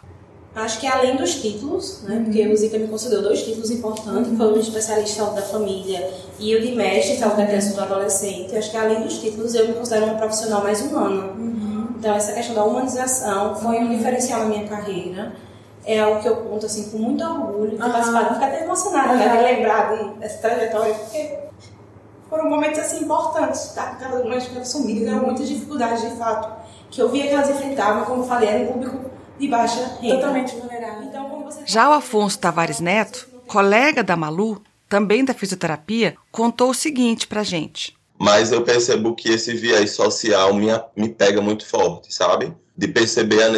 Acho 0.53 0.79
que 0.79 0.85
além 0.85 1.15
dos 1.15 1.41
títulos, 1.41 2.03
né, 2.03 2.21
porque 2.23 2.47
o 2.47 2.55
Zika 2.55 2.77
me 2.77 2.87
concedeu 2.87 3.23
dois 3.23 3.41
títulos 3.41 3.71
importantes, 3.71 4.37
foi 4.37 4.47
o 4.47 4.53
de 4.53 4.59
especialista 4.59 5.09
em 5.09 5.15
saúde 5.15 5.35
da 5.37 5.41
família 5.41 6.07
e 6.39 6.55
o 6.55 6.61
de 6.61 6.75
mestre 6.75 7.15
em 7.15 7.17
saúde 7.17 7.37
da 7.37 7.47
criança 7.47 7.71
e 7.71 7.73
do 7.73 7.81
adolescente. 7.81 8.55
Acho 8.55 8.69
que 8.69 8.77
além 8.77 9.01
dos 9.01 9.17
títulos 9.17 9.55
eu 9.55 9.69
me 9.69 9.73
considero 9.73 10.05
uma 10.05 10.19
profissional 10.19 10.61
mais 10.61 10.81
humana. 10.81 11.33
Então 11.97 12.13
essa 12.15 12.33
questão 12.33 12.55
da 12.55 12.63
humanização 12.63 13.55
foi 13.55 13.79
um 13.79 13.89
diferencial 13.89 14.41
na 14.41 14.45
minha 14.45 14.67
carreira. 14.67 15.33
É 15.85 15.99
algo 15.99 16.21
que 16.21 16.27
eu 16.27 16.37
conto 16.37 16.65
assim 16.65 16.89
com 16.89 16.97
muito 16.97 17.23
orgulho, 17.23 17.71
de 17.71 17.77
participar, 17.77 18.33
ficar 18.33 18.47
até 18.47 18.63
emocionada 18.63 19.13
né, 19.13 19.37
de 19.37 19.43
lembrar 19.43 19.95
de, 19.95 20.19
dessa 20.19 20.39
trajetória, 20.39 20.95
porque 20.95 21.39
foram 22.27 22.49
momentos 22.49 22.79
assim 22.79 23.03
importantes, 23.03 23.71
tá? 23.73 23.95
Cada 23.99 24.19
uma 24.19 24.35
das 24.35 24.73
famílias 24.73 25.07
eram 25.07 25.23
muitas 25.23 25.47
dificuldades 25.47 26.01
de 26.01 26.17
fato, 26.17 26.51
que 26.89 26.99
eu 26.99 27.09
via 27.09 27.27
que 27.27 27.33
elas 27.33 27.49
enfrentavam, 27.51 28.03
como 28.05 28.23
eu 28.23 28.27
falei, 28.27 28.49
era 28.49 28.63
um 28.63 28.73
público 28.73 29.11
de 29.37 29.47
baixa 29.47 29.97
renda. 30.01 30.15
Totalmente 30.15 30.55
vulnerável. 30.55 31.03
Então, 31.03 31.29
como 31.29 31.45
você 31.45 31.61
Já 31.65 31.89
o 31.89 31.93
Afonso 31.93 32.39
Tavares 32.39 32.79
Neto, 32.79 33.27
colega 33.47 34.03
da 34.03 34.15
Malu, 34.15 34.61
também 34.89 35.23
da 35.23 35.33
fisioterapia, 35.33 36.15
contou 36.31 36.71
o 36.71 36.73
seguinte 36.73 37.27
pra 37.27 37.43
gente. 37.43 37.95
Mas 38.17 38.51
eu 38.51 38.61
percebo 38.61 39.13
que 39.13 39.29
esse 39.29 39.53
viés 39.53 39.91
social 39.91 40.53
me, 40.53 40.67
me 40.95 41.09
pega 41.09 41.41
muito 41.41 41.65
forte, 41.65 42.13
sabe? 42.13 42.53
De 42.77 42.87
perceber 42.87 43.49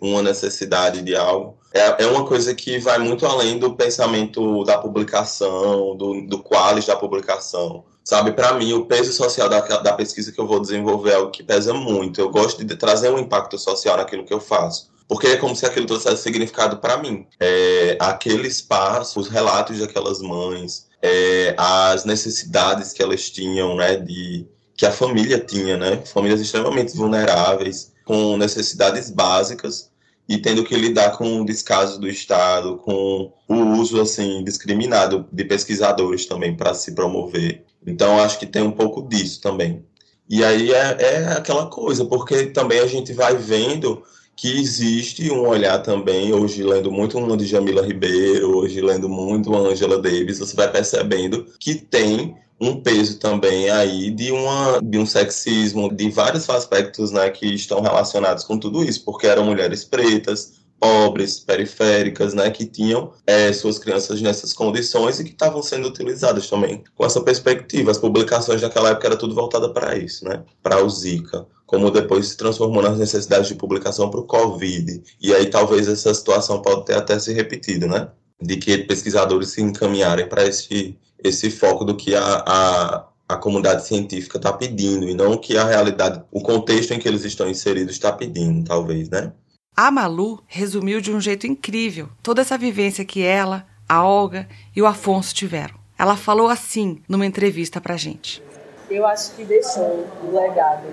uma 0.00 0.22
necessidade 0.22 1.02
de 1.02 1.14
algo. 1.14 1.56
É, 1.72 2.04
é 2.04 2.06
uma 2.06 2.24
coisa 2.24 2.54
que 2.54 2.78
vai 2.78 2.98
muito 2.98 3.26
além 3.26 3.58
do 3.58 3.74
pensamento 3.74 4.64
da 4.64 4.78
publicação, 4.78 5.96
do, 5.96 6.22
do 6.26 6.38
qualis 6.42 6.86
da 6.86 6.96
publicação. 6.96 7.84
Sabe, 8.02 8.32
para 8.32 8.54
mim, 8.54 8.72
o 8.72 8.86
peso 8.86 9.12
social 9.12 9.48
da, 9.48 9.60
da 9.60 9.92
pesquisa 9.92 10.30
que 10.30 10.40
eu 10.40 10.46
vou 10.46 10.60
desenvolver 10.60 11.10
é 11.10 11.14
algo 11.16 11.30
que 11.32 11.42
pesa 11.42 11.74
muito. 11.74 12.20
Eu 12.20 12.30
gosto 12.30 12.64
de 12.64 12.76
trazer 12.76 13.10
um 13.10 13.18
impacto 13.18 13.58
social 13.58 13.96
naquilo 13.96 14.24
que 14.24 14.32
eu 14.32 14.40
faço. 14.40 14.88
Porque 15.08 15.26
é 15.26 15.36
como 15.36 15.54
se 15.54 15.66
aquilo 15.66 15.86
trouxesse 15.86 16.22
significado 16.22 16.78
para 16.78 16.96
mim. 16.96 17.26
É, 17.40 17.96
aquele 18.00 18.46
espaço, 18.46 19.18
os 19.18 19.28
relatos 19.28 19.80
daquelas 19.80 20.20
mães, 20.20 20.86
é, 21.06 21.54
as 21.56 22.04
necessidades 22.04 22.92
que 22.92 23.00
elas 23.00 23.30
tinham, 23.30 23.76
né, 23.76 23.96
de 23.96 24.44
que 24.76 24.84
a 24.84 24.90
família 24.90 25.38
tinha, 25.38 25.76
né, 25.76 26.02
famílias 26.04 26.40
extremamente 26.40 26.96
vulneráveis, 26.96 27.92
com 28.04 28.36
necessidades 28.36 29.08
básicas 29.08 29.88
e 30.28 30.36
tendo 30.38 30.64
que 30.64 30.74
lidar 30.74 31.16
com 31.16 31.40
o 31.40 31.44
descaso 31.44 32.00
do 32.00 32.08
Estado, 32.08 32.76
com 32.78 33.32
o 33.48 33.54
uso 33.78 34.00
assim 34.00 34.42
discriminado 34.42 35.24
de 35.32 35.44
pesquisadores 35.44 36.26
também 36.26 36.56
para 36.56 36.74
se 36.74 36.92
promover. 36.92 37.64
Então 37.86 38.20
acho 38.20 38.40
que 38.40 38.46
tem 38.46 38.62
um 38.62 38.72
pouco 38.72 39.08
disso 39.08 39.40
também. 39.40 39.84
E 40.28 40.42
aí 40.42 40.72
é, 40.72 40.96
é 40.98 41.32
aquela 41.34 41.66
coisa, 41.66 42.04
porque 42.04 42.46
também 42.46 42.80
a 42.80 42.86
gente 42.86 43.12
vai 43.12 43.36
vendo 43.36 44.02
que 44.36 44.60
existe 44.60 45.30
um 45.30 45.48
olhar 45.48 45.82
também, 45.82 46.32
hoje 46.34 46.62
lendo 46.62 46.92
muito 46.92 47.16
uma 47.18 47.36
de 47.36 47.46
Jamila 47.46 47.84
Ribeiro, 47.84 48.58
hoje 48.58 48.82
lendo 48.82 49.08
muito 49.08 49.54
a 49.54 49.58
Angela 49.58 49.98
Davis, 49.98 50.38
você 50.38 50.54
vai 50.54 50.70
percebendo 50.70 51.46
que 51.58 51.74
tem 51.74 52.36
um 52.60 52.80
peso 52.80 53.18
também 53.18 53.68
aí 53.70 54.10
de, 54.10 54.30
uma, 54.32 54.80
de 54.82 54.98
um 54.98 55.06
sexismo, 55.06 55.94
de 55.94 56.10
vários 56.10 56.48
aspectos 56.48 57.10
né, 57.10 57.30
que 57.30 57.46
estão 57.46 57.80
relacionados 57.80 58.44
com 58.44 58.58
tudo 58.58 58.82
isso, 58.84 59.04
porque 59.04 59.26
eram 59.26 59.44
mulheres 59.44 59.84
pretas, 59.84 60.54
pobres, 60.78 61.40
periféricas, 61.40 62.34
né, 62.34 62.50
que 62.50 62.66
tinham 62.66 63.12
é, 63.26 63.52
suas 63.52 63.78
crianças 63.78 64.20
nessas 64.20 64.52
condições 64.52 65.18
e 65.18 65.24
que 65.24 65.30
estavam 65.30 65.62
sendo 65.62 65.88
utilizadas 65.88 66.48
também 66.48 66.84
com 66.94 67.04
essa 67.04 67.20
perspectiva. 67.20 67.90
As 67.90 67.98
publicações 67.98 68.60
daquela 68.60 68.90
época 68.90 69.06
era 69.06 69.16
tudo 69.16 69.34
voltada 69.34 69.68
para 69.68 69.96
isso, 69.96 70.24
né, 70.24 70.42
para 70.62 70.84
o 70.84 70.88
Zika, 70.88 71.46
como 71.66 71.90
depois 71.90 72.28
se 72.28 72.36
transformou 72.36 72.82
nas 72.82 72.98
necessidades 72.98 73.48
de 73.48 73.54
publicação 73.54 74.10
para 74.10 74.20
o 74.20 74.26
Covid. 74.26 75.02
E 75.20 75.34
aí 75.34 75.46
talvez 75.46 75.88
essa 75.88 76.12
situação 76.14 76.62
pode 76.62 76.84
ter 76.84 76.94
até 76.94 77.18
se 77.18 77.32
repetido, 77.32 77.86
né, 77.86 78.08
de 78.40 78.56
que 78.56 78.78
pesquisadores 78.78 79.50
se 79.50 79.62
encaminharem 79.62 80.28
para 80.28 80.46
esse 80.46 80.96
esse 81.24 81.50
foco 81.50 81.82
do 81.84 81.96
que 81.96 82.14
a, 82.14 82.44
a 82.46 83.06
a 83.28 83.36
comunidade 83.36 83.84
científica 83.84 84.38
está 84.38 84.52
pedindo 84.52 85.08
e 85.08 85.14
não 85.14 85.32
o 85.32 85.38
que 85.38 85.56
a 85.56 85.64
realidade, 85.64 86.22
o 86.30 86.40
contexto 86.40 86.92
em 86.92 86.98
que 86.98 87.08
eles 87.08 87.24
estão 87.24 87.48
inseridos 87.48 87.94
está 87.94 88.12
pedindo, 88.12 88.64
talvez, 88.64 89.10
né? 89.10 89.32
A 89.78 89.90
Malu 89.90 90.42
resumiu 90.46 91.02
de 91.02 91.12
um 91.12 91.20
jeito 91.20 91.46
incrível 91.46 92.08
toda 92.22 92.40
essa 92.40 92.56
vivência 92.56 93.04
que 93.04 93.22
ela, 93.22 93.66
a 93.86 94.02
Olga 94.02 94.48
e 94.74 94.80
o 94.80 94.86
Afonso 94.86 95.34
tiveram. 95.34 95.74
Ela 95.98 96.16
falou 96.16 96.48
assim 96.48 97.02
numa 97.06 97.26
entrevista 97.26 97.78
pra 97.78 97.94
gente. 97.94 98.42
Eu 98.88 99.06
acho 99.06 99.34
que 99.34 99.44
deixou 99.44 100.08
o 100.22 100.34
legado 100.34 100.86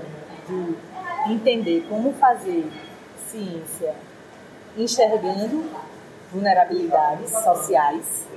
de 0.50 1.32
entender 1.32 1.86
como 1.88 2.12
fazer 2.16 2.70
ciência 3.32 3.96
enxergando 4.78 5.63
vulnerabilidades 6.30 7.32
sociais. 7.32 8.28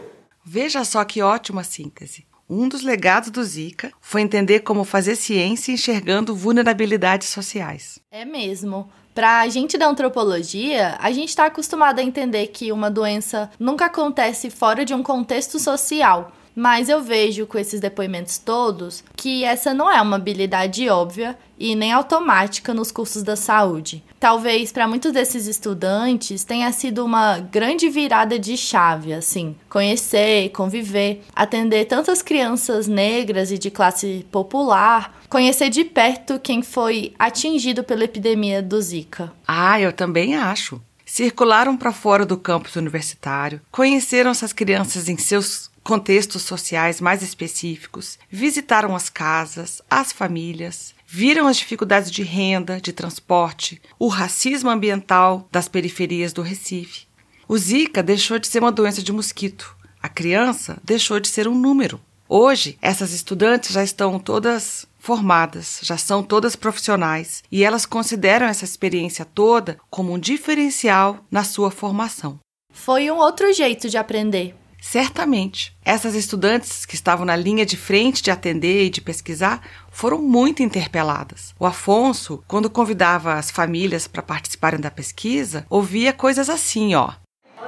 Veja 0.44 0.84
só 0.84 1.04
que 1.04 1.22
ótima 1.22 1.64
síntese. 1.64 2.24
Um 2.48 2.68
dos 2.68 2.82
legados 2.82 3.30
do 3.30 3.42
Zika 3.42 3.90
foi 4.00 4.20
entender 4.20 4.60
como 4.60 4.84
fazer 4.84 5.16
ciência 5.16 5.72
enxergando 5.72 6.36
vulnerabilidades 6.36 7.30
sociais. 7.30 7.98
É 8.12 8.24
mesmo. 8.24 8.88
Para 9.16 9.40
a 9.40 9.48
gente 9.48 9.78
da 9.78 9.88
antropologia, 9.88 10.94
a 11.00 11.10
gente 11.10 11.30
está 11.30 11.46
acostumado 11.46 12.00
a 12.00 12.02
entender 12.02 12.48
que 12.48 12.70
uma 12.70 12.90
doença 12.90 13.50
nunca 13.58 13.86
acontece 13.86 14.50
fora 14.50 14.84
de 14.84 14.92
um 14.92 15.02
contexto 15.02 15.58
social. 15.58 16.32
Mas 16.58 16.88
eu 16.88 17.02
vejo 17.02 17.46
com 17.46 17.58
esses 17.58 17.80
depoimentos 17.80 18.38
todos 18.38 19.04
que 19.14 19.44
essa 19.44 19.74
não 19.74 19.92
é 19.92 20.00
uma 20.00 20.16
habilidade 20.16 20.88
óbvia 20.88 21.36
e 21.58 21.74
nem 21.76 21.92
automática 21.92 22.72
nos 22.72 22.90
cursos 22.90 23.22
da 23.22 23.36
saúde. 23.36 24.02
Talvez 24.18 24.72
para 24.72 24.88
muitos 24.88 25.12
desses 25.12 25.46
estudantes 25.46 26.44
tenha 26.44 26.72
sido 26.72 27.04
uma 27.04 27.38
grande 27.38 27.90
virada 27.90 28.38
de 28.38 28.56
chave, 28.56 29.12
assim, 29.12 29.54
conhecer, 29.68 30.48
conviver, 30.48 31.22
atender 31.34 31.84
tantas 31.84 32.22
crianças 32.22 32.86
negras 32.86 33.52
e 33.52 33.58
de 33.58 33.70
classe 33.70 34.26
popular, 34.32 35.20
conhecer 35.28 35.68
de 35.68 35.84
perto 35.84 36.40
quem 36.40 36.62
foi 36.62 37.12
atingido 37.18 37.84
pela 37.84 38.04
epidemia 38.04 38.62
do 38.62 38.80
Zika. 38.80 39.30
Ah, 39.46 39.78
eu 39.78 39.92
também 39.92 40.34
acho. 40.34 40.80
Circularam 41.04 41.76
para 41.76 41.92
fora 41.92 42.24
do 42.24 42.38
campus 42.38 42.76
universitário, 42.76 43.60
conheceram 43.70 44.30
essas 44.30 44.52
crianças 44.52 45.08
em 45.08 45.18
seus 45.18 45.70
contextos 45.86 46.42
sociais 46.42 47.00
mais 47.00 47.22
específicos, 47.22 48.18
visitaram 48.28 48.96
as 48.96 49.08
casas, 49.08 49.80
as 49.88 50.10
famílias, 50.10 50.92
viram 51.06 51.46
as 51.46 51.56
dificuldades 51.56 52.10
de 52.10 52.24
renda, 52.24 52.80
de 52.80 52.92
transporte, 52.92 53.80
o 53.96 54.08
racismo 54.08 54.68
ambiental 54.68 55.48
das 55.52 55.68
periferias 55.68 56.32
do 56.32 56.42
Recife. 56.42 57.06
O 57.46 57.56
Zika 57.56 58.02
deixou 58.02 58.36
de 58.36 58.48
ser 58.48 58.58
uma 58.58 58.72
doença 58.72 59.00
de 59.00 59.12
mosquito. 59.12 59.76
A 60.02 60.08
criança 60.08 60.76
deixou 60.82 61.20
de 61.20 61.28
ser 61.28 61.46
um 61.46 61.54
número. 61.54 62.00
Hoje, 62.28 62.76
essas 62.82 63.12
estudantes 63.12 63.70
já 63.70 63.84
estão 63.84 64.18
todas 64.18 64.86
formadas, 64.98 65.78
já 65.82 65.96
são 65.96 66.20
todas 66.20 66.56
profissionais 66.56 67.44
e 67.48 67.62
elas 67.62 67.86
consideram 67.86 68.46
essa 68.46 68.64
experiência 68.64 69.24
toda 69.24 69.78
como 69.88 70.12
um 70.12 70.18
diferencial 70.18 71.24
na 71.30 71.44
sua 71.44 71.70
formação. 71.70 72.40
Foi 72.72 73.08
um 73.08 73.18
outro 73.18 73.52
jeito 73.52 73.88
de 73.88 73.96
aprender. 73.96 74.65
Certamente. 74.88 75.76
Essas 75.84 76.14
estudantes 76.14 76.86
que 76.86 76.94
estavam 76.94 77.26
na 77.26 77.34
linha 77.34 77.66
de 77.66 77.76
frente 77.76 78.22
de 78.22 78.30
atender 78.30 78.84
e 78.84 78.88
de 78.88 79.00
pesquisar 79.00 79.60
foram 79.90 80.18
muito 80.22 80.62
interpeladas. 80.62 81.52
O 81.58 81.66
Afonso, 81.66 82.44
quando 82.46 82.70
convidava 82.70 83.34
as 83.34 83.50
famílias 83.50 84.06
para 84.06 84.22
participarem 84.22 84.78
da 84.78 84.88
pesquisa, 84.88 85.66
ouvia 85.68 86.12
coisas 86.12 86.48
assim, 86.48 86.94
ó. 86.94 87.10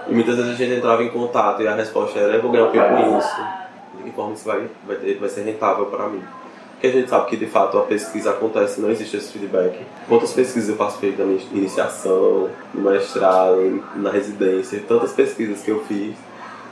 E 0.06 0.14
muitas 0.14 0.36
vezes 0.36 0.52
a 0.52 0.54
gente 0.54 0.78
entrava 0.78 1.02
em 1.02 1.10
contato 1.10 1.60
e 1.60 1.66
a 1.66 1.74
resposta 1.74 2.20
era: 2.20 2.36
eu 2.36 2.42
vou 2.42 2.52
ganhar 2.52 2.66
o 2.66 2.70
que 2.70 2.78
com 2.78 3.18
isso? 3.18 3.36
De 3.96 4.02
que 4.04 4.10
forma 4.12 4.34
isso 4.34 4.44
vai, 4.44 4.70
vai, 4.86 4.96
ter, 4.96 5.18
vai 5.18 5.28
ser 5.28 5.42
rentável 5.42 5.86
para 5.86 6.08
mim? 6.08 6.22
Porque 6.74 6.86
a 6.86 6.92
gente 6.92 7.10
sabe 7.10 7.28
que 7.30 7.36
de 7.36 7.46
fato 7.46 7.78
a 7.78 7.82
pesquisa 7.82 8.30
acontece, 8.30 8.80
não 8.80 8.92
existe 8.92 9.16
esse 9.16 9.32
feedback. 9.32 9.84
Quantas 10.06 10.32
pesquisas 10.32 10.68
eu 10.68 10.76
participei 10.76 11.10
da 11.10 11.24
minha 11.24 11.40
iniciação, 11.50 12.48
no 12.72 12.88
mestrado, 12.88 13.82
na 13.96 14.12
residência, 14.12 14.80
tantas 14.86 15.12
pesquisas 15.12 15.62
que 15.62 15.72
eu 15.72 15.84
fiz 15.84 16.14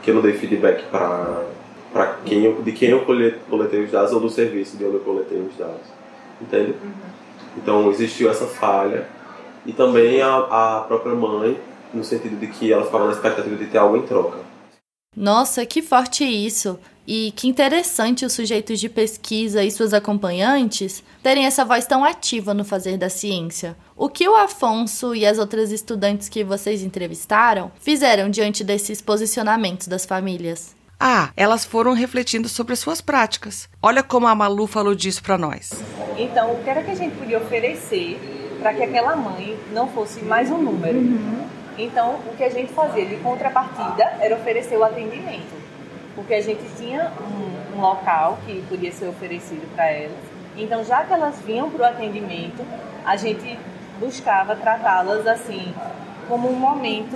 que 0.07 0.11
eu 0.11 0.15
não 0.15 0.21
dei 0.21 0.31
feedback 0.31 0.85
para 0.89 1.43
para 1.91 2.13
quem 2.25 2.45
eu, 2.45 2.61
de 2.61 2.71
quem 2.71 2.91
eu 2.91 3.03
coletei 3.03 3.83
os 3.83 3.91
dados 3.91 4.13
ou 4.13 4.21
do 4.21 4.29
serviço 4.29 4.77
de 4.77 4.85
onde 4.85 4.95
eu 4.95 4.99
coletei 5.01 5.37
os 5.37 5.53
dados. 5.57 5.85
Entende? 6.41 6.71
Uhum. 6.81 6.93
Então 7.57 7.89
existiu 7.89 8.29
essa 8.29 8.45
falha 8.45 9.05
e 9.65 9.73
também 9.73 10.21
a, 10.21 10.37
a 10.37 10.85
própria 10.87 11.13
mãe, 11.13 11.59
no 11.93 12.05
sentido 12.05 12.39
de 12.39 12.47
que 12.47 12.71
ela 12.71 12.85
ficava 12.85 13.07
na 13.07 13.11
expectativa 13.11 13.53
de 13.57 13.65
ter 13.65 13.79
algo 13.79 13.97
em 13.97 14.03
troca. 14.03 14.37
Nossa, 15.13 15.65
que 15.65 15.81
forte 15.81 16.23
isso! 16.23 16.79
E 17.07 17.31
que 17.31 17.47
interessante 17.47 18.25
os 18.25 18.33
sujeitos 18.33 18.81
de 18.81 18.89
pesquisa 18.89 19.63
e 19.63 19.71
suas 19.71 19.93
acompanhantes 19.93 21.01
terem 21.23 21.45
essa 21.45 21.63
voz 21.63 21.87
tão 21.87 22.03
ativa 22.03 22.53
no 22.53 22.65
fazer 22.65 22.97
da 22.97 23.07
ciência. 23.07 23.77
O 23.95 24.09
que 24.09 24.27
o 24.27 24.35
Afonso 24.35 25.15
e 25.15 25.25
as 25.25 25.37
outras 25.37 25.71
estudantes 25.71 26.27
que 26.27 26.43
vocês 26.43 26.83
entrevistaram 26.83 27.71
fizeram 27.79 28.29
diante 28.29 28.61
desses 28.61 29.01
posicionamentos 29.01 29.87
das 29.87 30.05
famílias? 30.05 30.75
Ah, 30.99 31.29
elas 31.37 31.63
foram 31.63 31.93
refletindo 31.93 32.49
sobre 32.49 32.73
as 32.73 32.79
suas 32.79 32.99
práticas. 32.99 33.69
Olha 33.81 34.03
como 34.03 34.27
a 34.27 34.35
Malu 34.35 34.67
falou 34.67 34.93
disso 34.93 35.23
para 35.23 35.37
nós. 35.37 35.69
Então, 36.17 36.51
o 36.51 36.61
que 36.61 36.69
era 36.69 36.83
que 36.83 36.91
a 36.91 36.95
gente 36.95 37.15
podia 37.15 37.37
oferecer 37.37 38.19
para 38.59 38.73
que 38.73 38.83
aquela 38.83 39.15
mãe 39.15 39.57
não 39.71 39.87
fosse 39.87 40.21
mais 40.25 40.51
um 40.51 40.57
número? 40.57 40.97
Uhum. 40.97 41.47
Então, 41.77 42.15
o 42.29 42.35
que 42.35 42.43
a 42.43 42.49
gente 42.49 42.73
fazia 42.73 43.05
de 43.05 43.15
contrapartida 43.17 44.03
era 44.19 44.35
oferecer 44.35 44.75
o 44.75 44.83
atendimento 44.83 45.66
porque 46.17 46.33
a 46.33 46.41
gente 46.41 46.63
tinha 46.75 47.11
um, 47.21 47.77
um 47.77 47.79
local 47.81 48.39
que 48.43 48.63
podia 48.67 48.91
ser 48.91 49.07
oferecido 49.07 49.71
para 49.75 49.85
elas. 49.85 50.17
Então, 50.57 50.83
já 50.83 51.03
que 51.03 51.13
elas 51.13 51.39
vinham 51.41 51.69
para 51.69 51.83
o 51.83 51.85
atendimento, 51.85 52.65
a 53.05 53.15
gente 53.15 53.57
buscava 53.99 54.55
tratá-las 54.55 55.27
assim 55.27 55.71
como 56.27 56.49
um 56.49 56.55
momento 56.55 57.15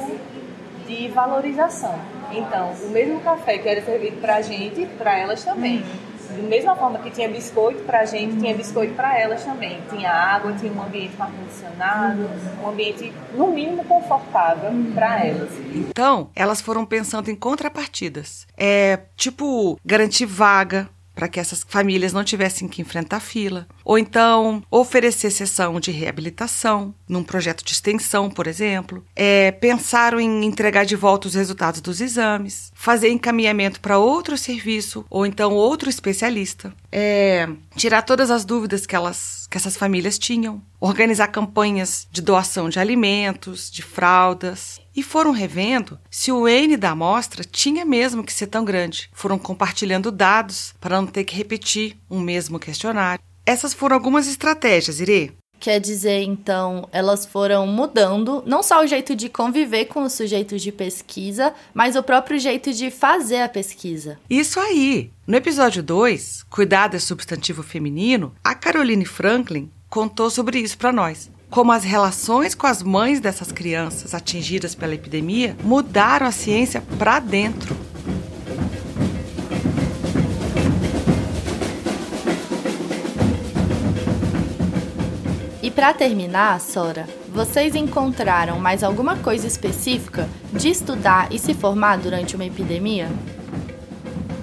de 0.85 1.07
valorização. 1.07 1.99
Então, 2.31 2.73
o 2.83 2.89
mesmo 2.89 3.19
café 3.21 3.57
que 3.57 3.67
era 3.67 3.81
servido 3.81 4.21
para 4.21 4.35
a 4.35 4.41
gente, 4.41 4.85
para 4.99 5.17
elas 5.17 5.43
também. 5.43 5.77
Uhum. 5.77 6.10
Da 6.31 6.47
mesma 6.47 6.75
forma 6.75 6.99
que 6.99 7.11
tinha 7.11 7.27
biscoito 7.29 7.83
para 7.83 8.05
gente, 8.05 8.37
tinha 8.37 8.55
biscoito 8.55 8.93
para 8.93 9.19
elas 9.19 9.43
também. 9.43 9.79
Tinha 9.89 10.11
água, 10.11 10.53
tinha 10.53 10.71
um 10.71 10.81
ambiente 10.81 11.13
ar-condicionado, 11.19 12.29
um 12.63 12.69
ambiente, 12.69 13.11
no 13.33 13.47
mínimo, 13.47 13.83
confortável 13.83 14.71
para 14.93 15.25
elas. 15.25 15.49
Então, 15.73 16.29
elas 16.35 16.61
foram 16.61 16.85
pensando 16.85 17.29
em 17.29 17.35
contrapartidas. 17.35 18.47
É, 18.57 18.99
tipo, 19.15 19.79
garantir 19.85 20.25
vaga 20.25 20.89
para 21.21 21.27
que 21.27 21.39
essas 21.39 21.63
famílias 21.67 22.13
não 22.13 22.23
tivessem 22.23 22.67
que 22.67 22.81
enfrentar 22.81 23.19
fila. 23.19 23.67
Ou 23.85 23.95
então 23.95 24.63
oferecer 24.71 25.29
sessão 25.29 25.79
de 25.79 25.91
reabilitação, 25.91 26.95
num 27.07 27.23
projeto 27.23 27.63
de 27.63 27.73
extensão, 27.73 28.27
por 28.27 28.47
exemplo. 28.47 29.05
É, 29.15 29.51
pensaram 29.51 30.19
em 30.19 30.43
entregar 30.43 30.83
de 30.83 30.95
volta 30.95 31.27
os 31.27 31.35
resultados 31.35 31.79
dos 31.79 32.01
exames, 32.01 32.71
fazer 32.73 33.09
encaminhamento 33.09 33.79
para 33.81 33.99
outro 33.99 34.35
serviço, 34.35 35.05
ou 35.11 35.23
então 35.23 35.53
outro 35.53 35.91
especialista. 35.91 36.73
É, 36.91 37.47
tirar 37.75 38.01
todas 38.01 38.31
as 38.31 38.43
dúvidas 38.43 38.87
que, 38.87 38.95
elas, 38.95 39.45
que 39.47 39.57
essas 39.57 39.77
famílias 39.77 40.17
tinham. 40.17 40.59
Organizar 40.79 41.27
campanhas 41.27 42.07
de 42.11 42.23
doação 42.23 42.67
de 42.67 42.79
alimentos, 42.79 43.69
de 43.69 43.83
fraldas, 43.83 44.80
e 44.95 45.03
foram 45.03 45.31
revendo 45.31 45.99
se 46.09 46.31
o 46.31 46.47
N 46.47 46.77
da 46.77 46.91
amostra 46.91 47.43
tinha 47.43 47.85
mesmo 47.85 48.23
que 48.23 48.33
ser 48.33 48.47
tão 48.47 48.63
grande. 48.65 49.09
Foram 49.13 49.39
compartilhando 49.39 50.11
dados 50.11 50.73
para 50.79 50.99
não 50.99 51.07
ter 51.07 51.23
que 51.23 51.35
repetir 51.35 51.97
um 52.09 52.19
mesmo 52.19 52.59
questionário. 52.59 53.23
Essas 53.45 53.73
foram 53.73 53.95
algumas 53.95 54.27
estratégias, 54.27 54.99
Irê. 54.99 55.31
Quer 55.59 55.79
dizer, 55.79 56.23
então, 56.23 56.89
elas 56.91 57.23
foram 57.23 57.67
mudando 57.67 58.43
não 58.47 58.63
só 58.63 58.83
o 58.83 58.87
jeito 58.87 59.15
de 59.15 59.29
conviver 59.29 59.85
com 59.85 60.01
os 60.01 60.13
sujeitos 60.13 60.59
de 60.59 60.71
pesquisa, 60.71 61.53
mas 61.71 61.95
o 61.95 62.01
próprio 62.01 62.39
jeito 62.39 62.73
de 62.73 62.89
fazer 62.89 63.41
a 63.41 63.49
pesquisa. 63.49 64.17
Isso 64.27 64.59
aí! 64.59 65.11
No 65.27 65.37
episódio 65.37 65.83
2, 65.83 66.43
Cuidado 66.49 66.95
é 66.95 66.99
Substantivo 66.99 67.61
Feminino, 67.61 68.33
a 68.43 68.55
Caroline 68.55 69.05
Franklin 69.05 69.69
contou 69.87 70.31
sobre 70.31 70.57
isso 70.57 70.79
para 70.79 70.91
nós 70.91 71.29
como 71.51 71.73
as 71.73 71.83
relações 71.83 72.55
com 72.55 72.65
as 72.65 72.81
mães 72.81 73.19
dessas 73.19 73.51
crianças 73.51 74.15
atingidas 74.15 74.73
pela 74.73 74.95
epidemia 74.95 75.55
mudaram 75.61 76.25
a 76.25 76.31
ciência 76.31 76.81
para 76.97 77.19
dentro. 77.19 77.75
E 85.61 85.69
para 85.69 85.93
terminar, 85.93 86.59
Sora, 86.61 87.05
vocês 87.33 87.75
encontraram 87.75 88.57
mais 88.57 88.81
alguma 88.81 89.17
coisa 89.17 89.45
específica 89.45 90.29
de 90.53 90.69
estudar 90.69 91.27
e 91.31 91.37
se 91.37 91.53
formar 91.53 91.97
durante 91.97 92.33
uma 92.33 92.45
epidemia? 92.45 93.09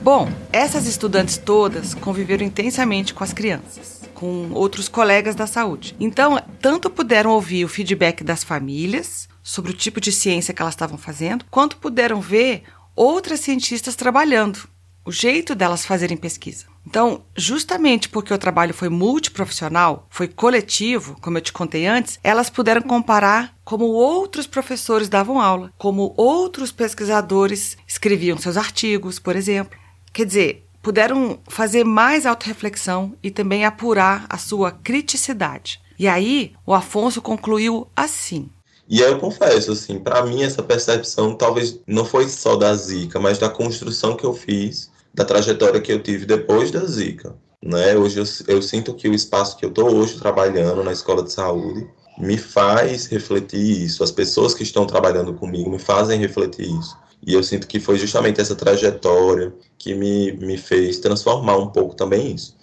Bom, 0.03 0.29
essas 0.53 0.87
estudantes 0.87 1.37
todas 1.37 1.93
conviveram 1.93 2.47
intensamente 2.47 3.13
com 3.13 3.25
as 3.25 3.33
crianças, 3.33 4.03
com 4.15 4.51
outros 4.53 4.89
colegas 4.89 5.35
da 5.35 5.47
saúde. 5.47 5.95
Então, 5.99 6.41
tanto 6.61 6.89
puderam 6.89 7.31
ouvir 7.33 7.65
o 7.65 7.69
feedback 7.69 8.23
das 8.23 8.45
famílias 8.45 9.29
sobre 9.43 9.73
o 9.73 9.75
tipo 9.75 10.01
de 10.01 10.13
ciência 10.13 10.55
que 10.55 10.63
elas 10.63 10.75
estavam 10.75 10.97
fazendo, 10.97 11.45
quanto 11.51 11.77
puderam 11.77 12.21
ver 12.21 12.63
outras 12.95 13.41
cientistas 13.41 13.97
trabalhando, 13.97 14.69
o 15.05 15.13
jeito 15.13 15.55
delas 15.55 15.87
fazerem 15.87 16.17
pesquisa. 16.17 16.67
Então, 16.87 17.23
justamente 17.37 18.09
porque 18.09 18.33
o 18.33 18.39
trabalho 18.39 18.73
foi 18.73 18.89
multiprofissional, 18.89 20.07
foi 20.11 20.29
coletivo, 20.29 21.17
como 21.21 21.39
eu 21.39 21.43
te 21.43 21.53
contei 21.53 21.87
antes, 21.87 22.19
elas 22.23 22.49
puderam 22.49 22.83
comparar 22.83 23.55
como 23.65 23.85
outros 23.87 24.47
professores 24.47 25.09
davam 25.09 25.41
aula, 25.41 25.73
como 25.77 26.15
outros 26.17 26.73
pesquisadores 26.73 27.77
escreviam 27.87 28.39
seus 28.39 28.57
artigos, 28.57 29.19
por 29.19 29.37
exemplo. 29.37 29.79
Quer 30.19 30.27
dizer, 30.27 30.65
puderam 30.83 31.39
fazer 31.49 31.85
mais 31.85 32.27
autorreflexão 32.27 33.15
e 33.23 33.31
também 33.31 33.65
apurar 33.65 34.27
a 34.29 34.37
sua 34.37 34.73
criticidade. 34.73 35.81
E 35.97 36.09
aí, 36.09 36.55
o 36.67 36.75
Afonso 36.75 37.23
concluiu 37.23 37.87
assim: 37.95 38.51
E 38.89 38.99
eu 38.99 39.17
confesso, 39.21 39.71
assim, 39.71 40.01
para 40.01 40.27
mim 40.27 40.43
essa 40.43 40.61
percepção 40.61 41.37
talvez 41.37 41.79
não 41.87 42.05
foi 42.05 42.29
só 42.29 42.57
da 42.57 42.75
Zika, 42.75 43.21
mas 43.21 43.39
da 43.39 43.49
construção 43.49 44.17
que 44.17 44.27
eu 44.27 44.35
fiz, 44.35 44.91
da 45.15 45.25
trajetória 45.25 45.81
que 45.81 45.93
eu 45.93 46.03
tive 46.03 46.27
depois 46.27 46.73
da 46.73 46.85
Zika. 46.85 47.37
Né? 47.65 47.97
Hoje 47.97 48.19
eu, 48.19 48.25
eu 48.57 48.61
sinto 48.61 48.95
que 48.95 49.09
o 49.09 49.15
espaço 49.15 49.57
que 49.57 49.65
eu 49.65 49.69
estou 49.69 49.89
hoje 49.95 50.19
trabalhando 50.19 50.83
na 50.83 50.91
escola 50.91 51.23
de 51.23 51.33
saúde 51.33 51.89
me 52.19 52.37
faz 52.37 53.07
refletir 53.07 53.85
isso. 53.85 54.03
As 54.03 54.11
pessoas 54.11 54.53
que 54.53 54.65
estão 54.65 54.85
trabalhando 54.85 55.33
comigo 55.33 55.71
me 55.71 55.79
fazem 55.79 56.19
refletir 56.19 56.67
isso. 56.77 56.97
E 57.27 57.35
eu 57.35 57.43
sinto 57.43 57.67
que 57.67 57.81
foi 57.81 57.99
justamente 57.99 58.41
essa 58.41 58.55
trajetória 58.55 59.53
que 59.77 59.95
me, 59.95 60.33
me 60.33 60.57
fez 60.57 60.99
transformar 60.99 61.57
um 61.57 61.69
pouco 61.69 61.95
também 61.95 62.35
isso. 62.35 62.57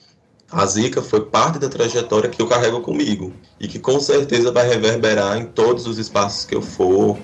A 0.52 0.66
Zika 0.66 1.02
foi 1.02 1.26
parte 1.26 1.60
da 1.60 1.68
trajetória 1.68 2.30
que 2.30 2.42
eu 2.42 2.48
carrego 2.48 2.82
comigo 2.82 3.34
e 3.60 3.68
que 3.68 3.80
com 3.80 4.00
certeza 4.00 4.52
vai 4.52 4.68
reverberar 4.68 5.38
em 5.38 5.46
todos 5.48 5.88
os 5.88 5.98
espaços 5.98 6.46
que 6.46 6.56
eu 6.56 6.62
for. 6.62 7.18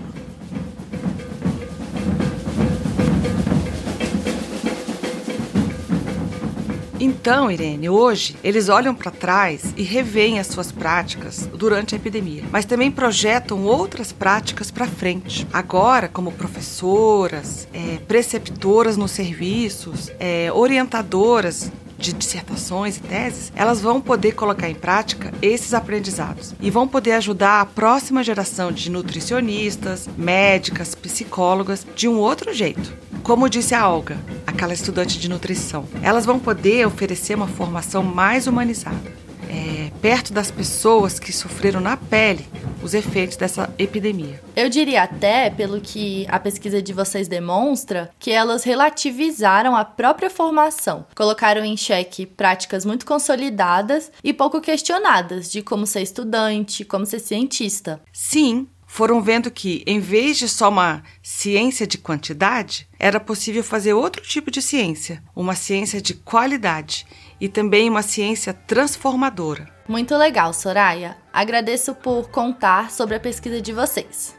Então, 7.03 7.49
Irene, 7.49 7.89
hoje 7.89 8.35
eles 8.43 8.69
olham 8.69 8.93
para 8.93 9.09
trás 9.09 9.73
e 9.75 9.81
revêem 9.81 10.39
as 10.39 10.45
suas 10.45 10.71
práticas 10.71 11.49
durante 11.51 11.95
a 11.95 11.97
epidemia, 11.97 12.43
mas 12.51 12.63
também 12.63 12.91
projetam 12.91 13.63
outras 13.63 14.11
práticas 14.11 14.69
para 14.69 14.85
frente. 14.85 15.47
Agora, 15.51 16.07
como 16.07 16.31
professoras, 16.31 17.67
é, 17.73 17.97
preceptoras 18.07 18.97
nos 18.97 19.09
serviços, 19.09 20.11
é, 20.19 20.51
orientadoras 20.53 21.71
de 21.97 22.13
dissertações 22.13 22.97
e 22.97 23.01
teses, 23.01 23.51
elas 23.55 23.81
vão 23.81 23.99
poder 23.99 24.33
colocar 24.33 24.69
em 24.69 24.75
prática 24.75 25.33
esses 25.41 25.73
aprendizados 25.73 26.53
e 26.61 26.69
vão 26.69 26.87
poder 26.87 27.13
ajudar 27.13 27.61
a 27.61 27.65
próxima 27.65 28.23
geração 28.23 28.71
de 28.71 28.91
nutricionistas, 28.91 30.07
médicas, 30.15 30.93
psicólogas 30.93 31.83
de 31.95 32.07
um 32.07 32.19
outro 32.19 32.53
jeito. 32.53 32.93
Como 33.23 33.47
disse 33.47 33.75
a 33.75 33.87
Olga, 33.87 34.17
aquela 34.47 34.73
estudante 34.73 35.19
de 35.19 35.29
nutrição, 35.29 35.87
elas 36.01 36.25
vão 36.25 36.39
poder 36.39 36.87
oferecer 36.87 37.35
uma 37.35 37.47
formação 37.47 38.01
mais 38.01 38.47
humanizada, 38.47 39.13
é, 39.47 39.91
perto 40.01 40.33
das 40.33 40.49
pessoas 40.49 41.19
que 41.19 41.31
sofreram 41.31 41.79
na 41.79 41.95
pele 41.95 42.47
os 42.81 42.95
efeitos 42.95 43.37
dessa 43.37 43.71
epidemia. 43.77 44.41
Eu 44.55 44.69
diria 44.69 45.03
até, 45.03 45.49
pelo 45.49 45.79
que 45.79 46.25
a 46.29 46.39
pesquisa 46.39 46.81
de 46.81 46.93
vocês 46.93 47.27
demonstra, 47.27 48.09
que 48.19 48.31
elas 48.31 48.63
relativizaram 48.63 49.75
a 49.75 49.85
própria 49.85 50.29
formação, 50.29 51.05
colocaram 51.15 51.63
em 51.63 51.77
xeque 51.77 52.25
práticas 52.25 52.85
muito 52.85 53.05
consolidadas 53.05 54.11
e 54.23 54.33
pouco 54.33 54.59
questionadas 54.59 55.51
de 55.51 55.61
como 55.61 55.85
ser 55.85 56.01
estudante, 56.01 56.83
como 56.83 57.05
ser 57.05 57.19
cientista. 57.19 58.01
Sim, 58.11 58.67
foram 58.91 59.21
vendo 59.21 59.49
que, 59.49 59.85
em 59.87 60.01
vez 60.01 60.37
de 60.37 60.49
só 60.49 60.67
uma 60.67 61.01
ciência 61.23 61.87
de 61.87 61.97
quantidade, 61.97 62.89
era 62.99 63.21
possível 63.21 63.63
fazer 63.63 63.93
outro 63.93 64.21
tipo 64.21 64.51
de 64.51 64.61
ciência, 64.61 65.23
uma 65.33 65.55
ciência 65.55 66.01
de 66.01 66.13
qualidade 66.13 67.07
e 67.39 67.47
também 67.47 67.89
uma 67.89 68.01
ciência 68.01 68.53
transformadora. 68.53 69.73
Muito 69.87 70.13
legal, 70.17 70.51
Soraya. 70.51 71.15
Agradeço 71.31 71.95
por 71.95 72.29
contar 72.29 72.91
sobre 72.91 73.15
a 73.15 73.19
pesquisa 73.19 73.61
de 73.61 73.71
vocês. 73.71 74.35